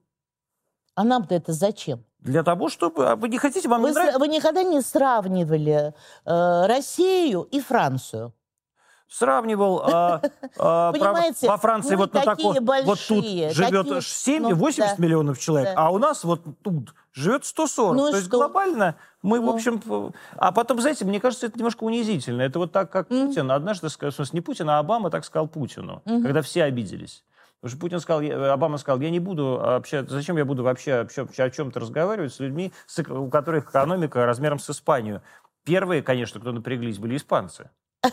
[0.95, 2.03] А нам-то это зачем?
[2.19, 3.07] Для того, чтобы...
[3.11, 4.19] А вы не хотите, вам Вы, не нравится?
[4.19, 5.93] вы никогда не сравнивали
[6.25, 8.33] э, Россию и Францию?
[9.07, 10.21] Сравнивал а,
[10.57, 12.59] а, Понимаете, во Франции вот на такой...
[12.59, 15.03] Вот тут живет такие- 7, ну, 80 да.
[15.03, 15.85] миллионов человек, Да.
[15.85, 17.95] а у нас вот тут живет 140.
[17.95, 18.37] Ну То есть что?
[18.37, 19.53] глобально мы, в Ну.
[19.55, 19.79] общем...
[19.79, 22.41] п- А потом, знаете, мне кажется, это немножко унизительно.
[22.41, 23.27] Это вот так, как Мгм.
[23.27, 26.23] Путин однажды сказал, в смысле, не Путин, а Обама так сказал Путину, Мгм.
[26.23, 27.23] когда все обиделись.
[27.61, 31.43] Потому что Путин сказал, Обама сказал, я не буду общаться, зачем я буду вообще, вообще
[31.43, 32.71] о чем-то разговаривать с людьми,
[33.09, 35.21] у которых экономика размером с Испанию.
[35.63, 37.69] Первые, конечно, кто напряглись, были испанцы.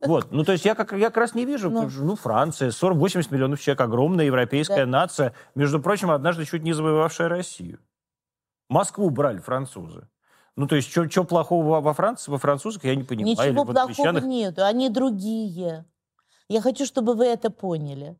[0.00, 1.88] Вот, ну то есть я как, я как раз не вижу, Ну.
[2.00, 4.90] ну, Франция, 40, 80 миллионов человек, огромная европейская Да.
[4.90, 7.78] нация, между прочим, однажды чуть не завоевавшая Россию.
[8.72, 10.08] Москву брали французы.
[10.56, 13.50] Ну то есть что плохого во, Франции, во французах, я не понимаю.
[13.50, 14.24] Ничего плохого крестьянах.
[14.24, 15.84] нет, они другие.
[16.48, 18.18] Я хочу, чтобы вы это поняли.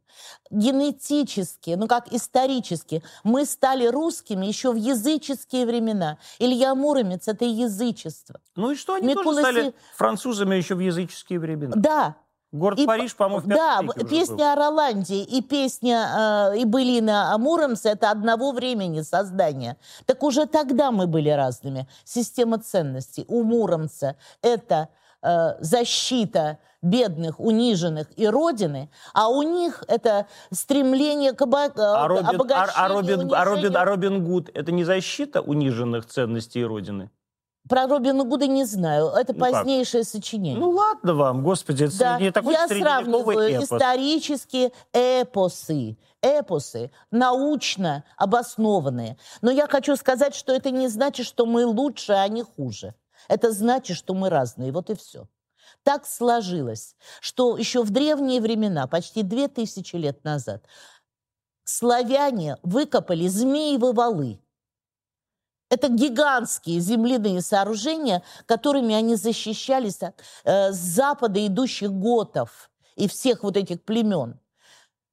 [0.50, 6.18] Генетически, ну как исторически, мы стали русскими еще в языческие времена.
[6.38, 8.40] Илья Муромец– это язычество.
[8.56, 9.24] Ну и что, они Микуласи...
[9.24, 11.74] тоже стали французами еще в языческие времена?
[11.76, 12.16] Да,
[12.52, 14.44] Город и, Париж, по-моему, Да, песня был.
[14.44, 19.78] о Роланде и песня э, и былина о Муромце– это одного времени создания.
[20.04, 21.88] Так уже тогда мы были разными.
[22.04, 24.90] Система ценностей у Муромца– это
[25.22, 32.26] э, защита бедных, униженных и Родины, а у них это стремление к обо- а Робин,
[32.28, 32.74] обогащению.
[32.76, 37.10] А, а, Робин, а, Робин, а Робин Гуд– это не защита униженных ценностей и Родины?
[37.72, 39.06] Про Робина Гуда не знаю.
[39.06, 40.12] Это ну позднейшее как?
[40.12, 40.60] сочинение.
[40.60, 42.20] Ну ладно вам, господи, это да.
[42.20, 43.64] не такой Я сравниваю эпос.
[43.64, 45.96] исторические эпосы.
[46.20, 49.16] Эпосы, научно обоснованные.
[49.40, 52.94] Но я хочу сказать, что это не значит, что мы лучше, а не хуже.
[53.28, 54.70] Это значит, что мы разные.
[54.70, 55.26] Вот и все.
[55.82, 60.62] Так сложилось, что еще в древние времена, почти две тысячи лет назад,
[61.64, 64.40] славяне выкопали змеевы валы–
[65.72, 73.42] это гигантские земляные сооружения, которыми они защищались от э, с запада идущих готов и всех
[73.42, 74.38] вот этих племен.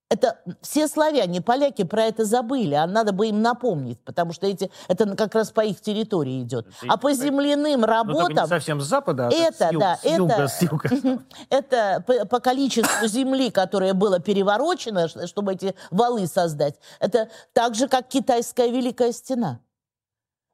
[0.10, 4.70] Это все славяне, поляки про это забыли, а надо бы им напомнить, потому что эти,
[4.90, 6.68] это как раз по их территории идет.
[6.82, 8.36] Это а по земляным работам...
[8.36, 10.90] Ну, не совсем с запада, а это, с, юг, да, с юга, это, с юга.
[11.50, 17.88] Это по, по количеству земли, которое было переворочено, чтобы эти валы создать, это так же,
[17.88, 19.62] как китайская Великая Стена.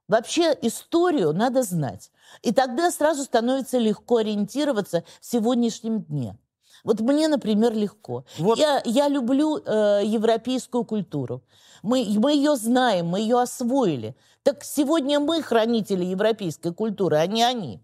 [0.07, 2.11] Вообще историю надо знать.
[2.41, 6.37] И тогда сразу становится легко ориентироваться в сегодняшнем дне.
[6.83, 8.25] Вот мне, например, легко.
[8.37, 8.59] Вот.
[8.59, 11.41] Я, я люблю э, европейскую культуру.
[11.81, 14.15] Мы, мы ее знаем, мы ее освоили.
[14.43, 17.81] Так сегодня мы хранители европейской культуры, а не они.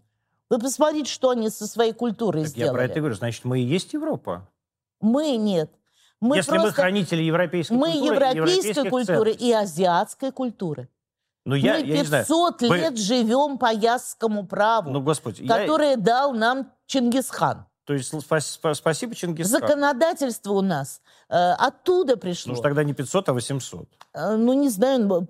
[0.48, 2.68] Вы посмотрите, что они со своей культурой так сделали.
[2.68, 3.14] Я про это говорю.
[3.16, 4.48] Значит, мы и есть Европа?
[5.00, 5.72] Мы нет.
[6.20, 10.88] Мы Если мы хранители европейской мы культуры, Мы европейской культуры и азиатской культуры.
[11.44, 12.96] Ну, я, Мы я 500 лет Вы...
[12.96, 15.96] живем по ясскому праву, ну, Господи, которое я...
[15.96, 17.66] дал нам Чингисхан.
[17.92, 19.60] То есть спа- спасибо Чингисхан.
[19.60, 22.54] Законодательство у нас э, оттуда пришло.
[22.54, 23.86] Ну, тогда не 500, а 800.
[24.14, 25.26] Э, ну, не знаю,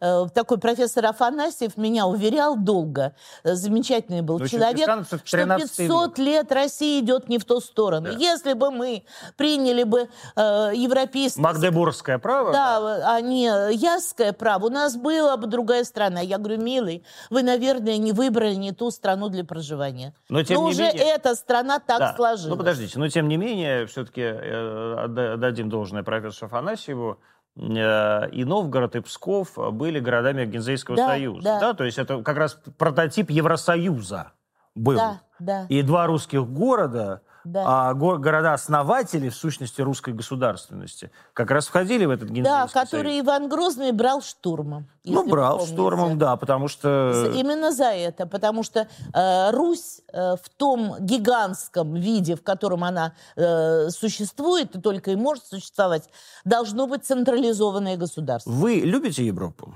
[0.00, 4.88] э, такой профессор Афанасьев меня уверял долго, э, замечательный был Но человек,
[5.24, 6.18] что 500 век.
[6.18, 8.12] лет Россия идет не в ту сторону.
[8.12, 8.18] Да.
[8.18, 9.04] Если бы мы
[9.36, 11.42] приняли бы э, европейское...
[11.42, 12.52] Магдебургское право?
[12.52, 16.20] Да, да, а не ясское право, у нас была бы другая страна.
[16.20, 20.14] Я говорю, милый, вы, наверное, не выбрали не ту страну для проживания.
[20.28, 21.04] Но, тем Но не уже менее...
[21.04, 22.14] эта страна так да.
[22.14, 22.50] сложилось.
[22.50, 27.18] Ну, подождите, но тем не менее, все-таки э, отдадим должное профессору Афанасьеву.
[27.56, 31.44] Э, и Новгород, и Псков были городами Гензейского да, союза.
[31.44, 31.60] Да.
[31.60, 34.32] да, то есть это как раз прототип Евросоюза
[34.74, 34.96] был.
[34.96, 35.66] Да, да.
[35.68, 37.64] И два русских города да.
[37.66, 43.26] а города-основатели, в сущности, русской государственности, как раз входили в этот Гензейский Да, который союз.
[43.26, 44.86] Иван Грозный брал штурмом.
[45.04, 47.30] Ну, брал штурмом, да, потому что...
[47.34, 53.14] Именно за это, потому что э, Русь э, в том гигантском виде, в котором она
[53.36, 56.08] э, существует, и только и может существовать,
[56.44, 58.50] должно быть централизованное государство.
[58.50, 59.74] Вы любите Европу?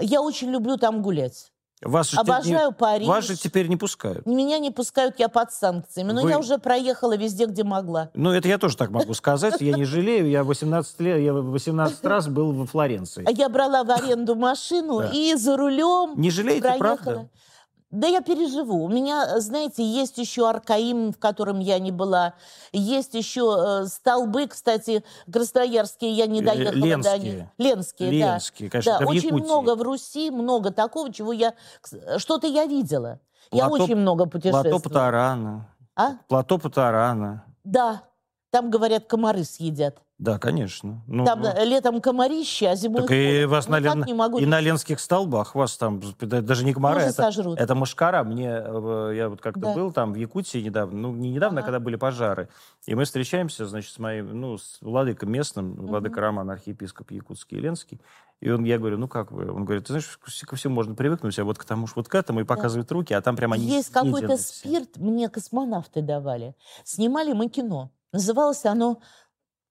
[0.00, 1.50] Я очень люблю там гулять.
[1.82, 3.06] Вас Обожаю не, Париж.
[3.06, 4.26] Вас же теперь не пускают.
[4.26, 6.10] Меня не пускают, я под санкциями.
[6.12, 6.30] Но Вы...
[6.30, 8.10] я уже проехала везде, где могла.
[8.14, 9.60] Ну, это я тоже так могу сказать.
[9.60, 10.28] Я не жалею.
[10.28, 13.24] Я 18 лет, я 18 раз был во Флоренции.
[13.26, 17.28] А я брала в аренду машину и за рулем Не жалеете, правда?
[17.90, 18.84] Да я переживу.
[18.84, 22.34] У меня, знаете, есть еще Аркаим, в котором я не была.
[22.72, 27.12] Есть еще э, столбы, кстати, красноярские я не доехала Ленские.
[27.12, 27.44] до них.
[27.56, 28.72] Ленские, Ленские, да.
[28.72, 29.44] конечно, да, очень Якутии.
[29.44, 31.54] много в Руси, много такого, чего я...
[32.18, 33.20] Что-то я видела.
[33.50, 34.70] Плато, я очень много путешествовала.
[34.70, 35.68] Плато Патарана.
[35.96, 36.10] А?
[36.28, 37.44] Плато Патарана.
[37.64, 38.02] Да.
[38.50, 40.02] Там, говорят, комары съедят.
[40.18, 41.00] Да, конечно.
[41.06, 44.04] Ну, там ну, летом комарище, а зимой Так и вас на, Лен...
[44.04, 44.38] не могу...
[44.38, 47.56] и на ленских столбах вас там даже не комары, это, сожрут.
[47.56, 48.24] это мушкара.
[48.24, 49.74] Мне, э, я вот как-то да.
[49.74, 51.66] был там в Якутии недавно, ну не недавно, ага.
[51.66, 52.48] когда были пожары,
[52.86, 55.86] и мы встречаемся, значит, с моим, ну, с владыкой местным, угу.
[55.86, 58.00] владыка Роман, архиепископ Якутский и Ленский,
[58.40, 59.52] и он, я говорю, ну как вы?
[59.52, 62.40] Он говорит, ты знаешь, ко всему можно привыкнуть, а вот к тому, вот к этому,
[62.40, 62.94] и показывает да.
[62.94, 66.56] руки, а там прямо они Есть какой-то спирт, мне космонавты давали.
[66.82, 67.92] Снимали мы кино.
[68.10, 69.00] Называлось оно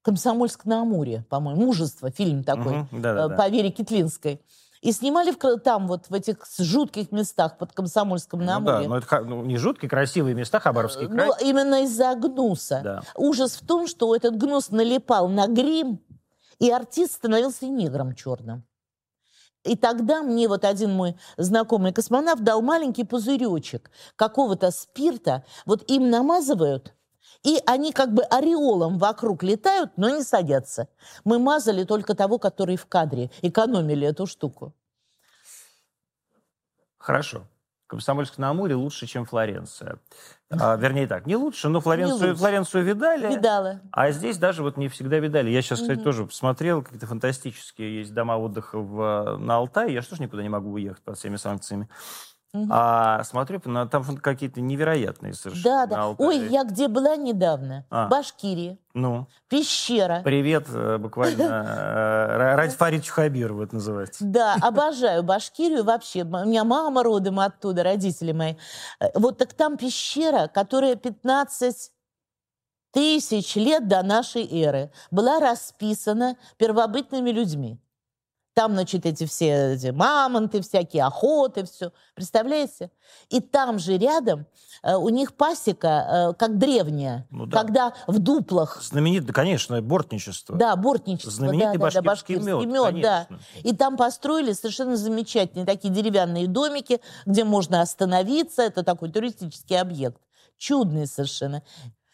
[0.07, 4.41] «Комсомольск на Амуре», по-моему, «Мужество», фильм такой, угу, да, да, по Вере Китлинской.
[4.81, 8.77] И снимали в, там, вот в этих жутких местах под Комсомольском на Амуре.
[8.77, 11.27] Ну да, но это ну, не жуткие, красивые места, Хабаровский край.
[11.27, 12.79] Ну, именно из-за гнуса.
[12.81, 13.01] Да.
[13.15, 15.99] Ужас в том, что этот гнус налипал на грим,
[16.57, 18.63] и артист становился негром черным.
[19.65, 25.43] И тогда мне вот один мой знакомый космонавт дал маленький пузыречек какого-то спирта.
[25.65, 26.93] Вот им намазывают
[27.43, 30.87] И они как бы ореолом вокруг летают, но не садятся.
[31.23, 33.29] Мы мазали только того, который в кадре.
[33.41, 34.73] Экономили эту штуку.
[36.97, 37.47] Хорошо.
[37.87, 39.99] Комсомольск на Амуре лучше, чем Флоренция.
[40.49, 42.35] А, вернее так, не лучше, но Флоренцию, лучше.
[42.35, 43.33] Флоренцию видали.
[43.33, 43.79] Видала.
[43.93, 45.49] А здесь даже вот не всегда видали.
[45.49, 46.03] Я сейчас, кстати, Мгм.
[46.03, 49.93] тоже посмотрел, какие-то фантастические есть дома отдыха в, на Алтае.
[49.93, 51.87] Я что ж никуда не могу уехать под всеми санкциями.
[52.69, 56.15] А смотрю, там какие-то невероятные совершенно Да, да.
[56.17, 57.85] Ой, я где была недавно?
[57.89, 58.07] А.
[58.07, 58.77] Башкирия.
[58.93, 60.21] Ну, Пещера.
[60.23, 61.41] привет, э, буквально.
[61.43, 64.23] э, Ради Фарид Чухабирова это называется.
[64.25, 66.23] Да, обожаю Башкирию вообще.
[66.23, 68.55] У меня мама родом оттуда, родители мои.
[68.99, 71.91] Э, Вот так там пещера, которая 15
[72.91, 77.79] тысяч лет до нашей эры была расписана первобытными людьми.
[78.57, 81.91] Там, значит, эти все эти мамонты, всякие охоты, все.
[82.15, 82.89] Представляете?
[83.29, 84.47] И там же рядом
[84.81, 87.61] э, у них пасека, э, как древняя, Ну да.
[87.61, 90.55] когда в дуплах Знаменитое, конечно, бортничество.
[90.55, 91.31] да, бортничество.
[91.31, 93.27] Знаменитый да, да, да, башкирский мед, мед, да.
[93.61, 98.63] И там построили совершенно замечательные такие деревянные домики, где можно остановиться.
[98.63, 100.19] Это такой туристический объект.
[100.57, 101.61] Чудный совершенно.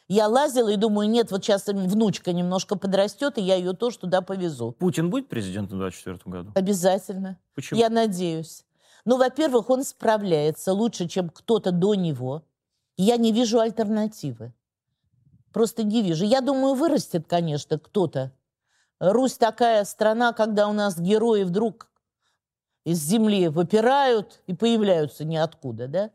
[0.07, 4.21] Я лазила и думаю, нет, вот сейчас внучка немножко подрастет, и я ее тоже туда
[4.21, 4.73] повезу.
[4.73, 6.51] Путин будет президентом в 2024 году?
[6.55, 7.39] Обязательно.
[7.55, 7.79] Почему?
[7.79, 8.65] Я надеюсь.
[9.05, 12.43] Ну, во-первых, он справляется лучше, чем кто-то до него.
[12.97, 14.53] Я не вижу альтернативы.
[15.51, 16.25] Просто не вижу.
[16.25, 18.31] Я думаю, вырастет, конечно, кто-то.
[18.99, 21.89] Русь такая страна, когда у нас герои вдруг
[22.85, 26.09] из земли выпирают и появляются ниоткуда, да?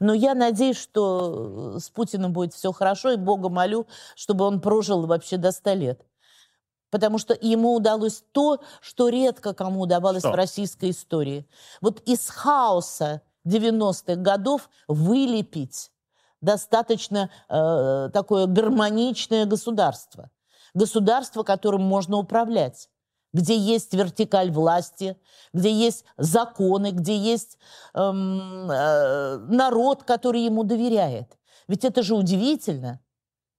[0.00, 5.06] Но я надеюсь, что с Путиным будет все хорошо, и Бога молю, чтобы он прожил
[5.06, 6.06] вообще до 100 лет.
[6.90, 10.30] Потому что ему удалось то, что редко кому удавалось Что?
[10.30, 11.46] в российской истории.
[11.80, 15.90] Вот из хаоса 90-х годов вылепить
[16.40, 20.30] достаточно э, такое гармоничное государство.
[20.72, 22.88] Государство, которым можно управлять
[23.34, 25.18] где есть вертикаль власти,
[25.52, 27.58] где есть законы, где есть
[27.92, 31.36] эм, э, народ, который ему доверяет.
[31.68, 33.00] Ведь это же удивительно.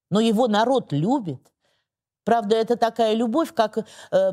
[0.10, 1.52] Но его народ любит.
[2.24, 3.84] Правда, это такая любовь, как э,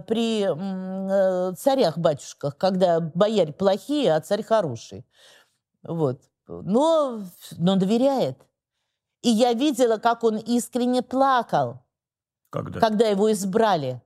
[0.07, 5.05] при э, царях-батюшках, когда бояре плохие, а царь хороший.
[5.83, 6.21] Вот.
[6.47, 7.21] Но,
[7.59, 8.39] но доверяет.
[9.23, 11.83] И я видела, как он искренне плакал,
[12.51, 12.79] Когда?
[12.79, 14.01] когда его избрали.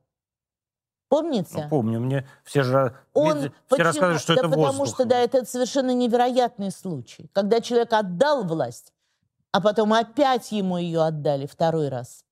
[1.09, 1.63] Помните?
[1.63, 3.85] Ну, помню, мне все же Он, все почему?
[3.85, 4.95] рассказывают, что да это потому воздух.
[4.95, 7.31] что, да, это совершенно невероятный случай.
[7.33, 8.93] Когда человек отдал власть,
[9.53, 12.25] а потом опять ему ее отдали второй раз.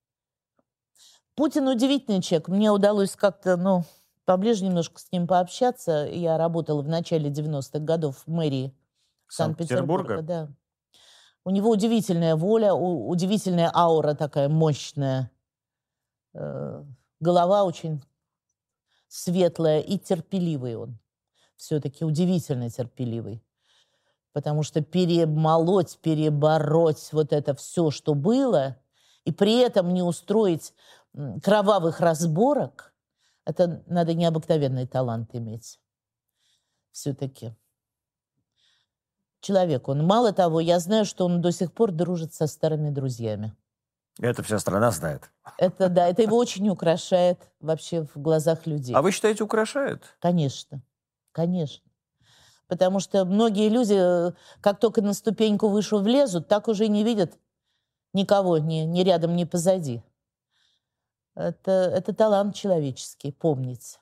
[1.37, 2.49] Путин удивительный человек.
[2.49, 3.85] Мне удалось как-то, ну,
[4.25, 6.07] поближе немножко с ним пообщаться.
[6.11, 8.75] Я работала в начале 90-х годов в мэрии
[9.29, 10.17] Санкт-Петербурга.
[10.17, 10.23] Санкт-Петербурга?
[10.23, 10.49] Да.
[11.45, 15.31] У него удивительная воля, удивительная аура такая мощная.
[16.35, 16.83] Э,
[17.21, 18.03] Голова очень
[19.15, 20.99] светлая и терпеливый он.
[21.55, 23.45] Все-таки удивительно терпеливый.
[24.33, 28.77] Потому что перемолоть, перебороть вот это все, что было,
[29.25, 30.75] и при этом не устроить
[31.45, 32.93] кровавых разборок,
[33.45, 35.79] это надо необыкновенный талант иметь.
[36.91, 37.55] Все-таки
[39.41, 40.05] человек он.
[40.05, 43.55] Мало того, я знаю, что он до сих пор дружит со старыми друзьями.
[44.21, 45.31] Это вся страна знает.
[45.59, 48.95] Это да, это его очень украшает вообще в глазах людей.
[48.95, 50.17] А вы считаете, украшают?
[50.21, 50.83] Конечно,
[51.33, 51.85] конечно.
[52.69, 57.39] Потому что многие люди, э, как только на ступеньку выше влезут, так уже не видят
[58.13, 60.03] никого ни, ни рядом, ни позади.
[61.35, 63.99] Это, это талант человеческий, помнить.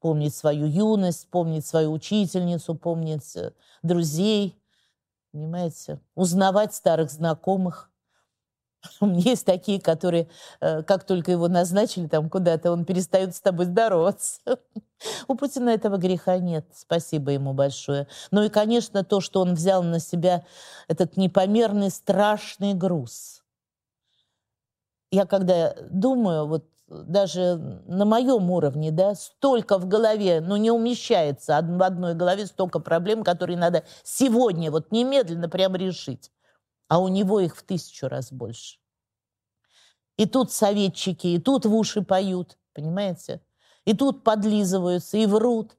[0.00, 3.52] Помнить свою юность, помнить свою учительницу, помнить э,
[3.82, 4.62] друзей,
[5.32, 7.90] понимаете, узнавать старых знакомых.
[9.00, 10.28] Есть такие, которые,
[10.60, 14.40] э, как только его назначили там куда-то, он перестает с тобой здороваться.
[15.28, 18.08] У Путина этого греха нет, спасибо ему большое.
[18.30, 20.44] Ну и, конечно, то, что он взял на себя
[20.88, 23.42] этот непомерный страшный груз.
[25.10, 31.60] Я когда думаю, вот даже на моем уровне, да, столько в голове, ну не умещается
[31.62, 36.30] в одной голове столько проблем, которые надо сегодня, вот немедленно прям решить.
[36.88, 38.78] А у него их в тысячу раз больше.
[40.16, 43.42] И тут советчики, и тут в уши поют, понимаете?
[43.84, 45.76] И тут подлизываются, и врут.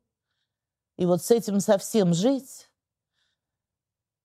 [0.98, 2.70] И вот с этим совсем жить,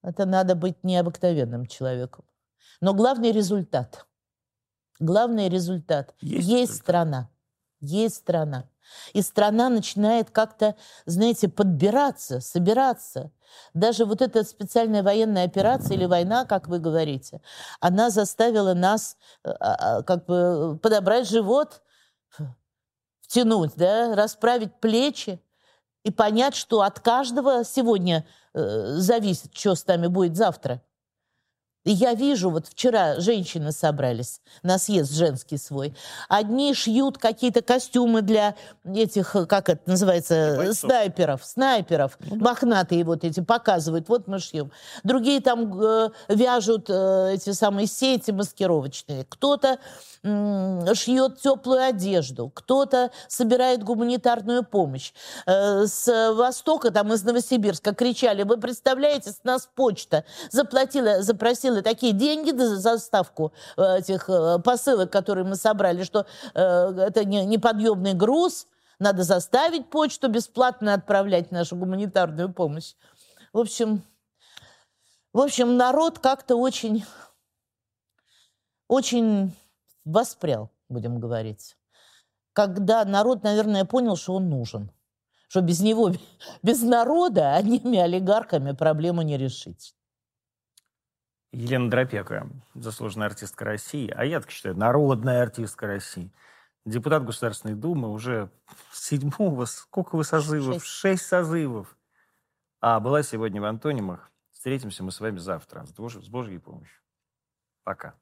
[0.03, 2.25] это надо быть необыкновенным человеком.
[2.81, 4.07] Но главный результат.
[4.99, 6.15] Главный результат.
[6.21, 7.31] Есть Есть страна.
[7.81, 8.69] Есть страна.
[9.13, 10.77] И страна начинает как-то,
[11.07, 13.31] знаете, подбираться, собираться.
[13.75, 17.41] Даже вот эта специальная военная операция или война, как вы говорите,
[17.81, 21.83] она заставила нас э, а, а, как бы подобрать живот,
[23.21, 25.41] втянуть, да, расправить плечи
[26.05, 30.83] и понять, что от каждого сегодня э, зависит, что с нами будет завтра.
[31.85, 35.95] И я вижу, вот вчера женщины собрались на съезд женский свой.
[36.29, 38.55] Одни шьют какие-то костюмы для
[38.85, 40.91] этих, как это называется, Бойцов.
[40.91, 41.45] снайперов.
[41.45, 42.19] Снайперов.
[42.21, 42.45] Ну, да.
[42.45, 44.09] Мохнатые вот эти показывают.
[44.09, 44.71] Вот мы шьем.
[45.03, 49.25] Другие там э, вяжут э, эти самые сети маскировочные.
[49.29, 49.79] Кто-то
[50.23, 55.13] шьет теплую одежду, кто-то собирает гуманитарную помощь.
[55.47, 62.13] Э, с Востока, там из Новосибирска кричали, вы представляете, с нас почта заплатила, запросила такие
[62.13, 68.67] деньги за заставку э, этих э, посылок, которые мы собрали, что это неподъемный груз,
[68.99, 72.95] надо заставить почту бесплатно отправлять нашу гуманитарную помощь.
[73.53, 74.03] В общем,
[75.33, 77.05] в общем, народ как-то очень,
[78.87, 79.57] очень
[80.05, 81.77] воспрял, будем говорить.
[82.53, 84.91] Когда народ, наверное, понял, что он нужен.
[85.49, 86.13] Что без него,
[86.63, 89.95] без народа, одними олигархами проблему не решить.
[91.53, 96.33] Елена Дропека, заслуженная артистка России, а я так считаю, народная артистка России.
[96.85, 98.51] Депутат Государственной Думы уже
[98.93, 100.83] седьмого, сколько вы созывов?
[100.83, 100.87] Шесть.
[100.87, 101.97] Шесть созывов.
[102.81, 104.31] А была сегодня в Антонимах.
[104.51, 105.93] Встретимся мы с вами завтра с
[106.29, 107.01] Божьей помощью.
[107.85, 108.15] Пока.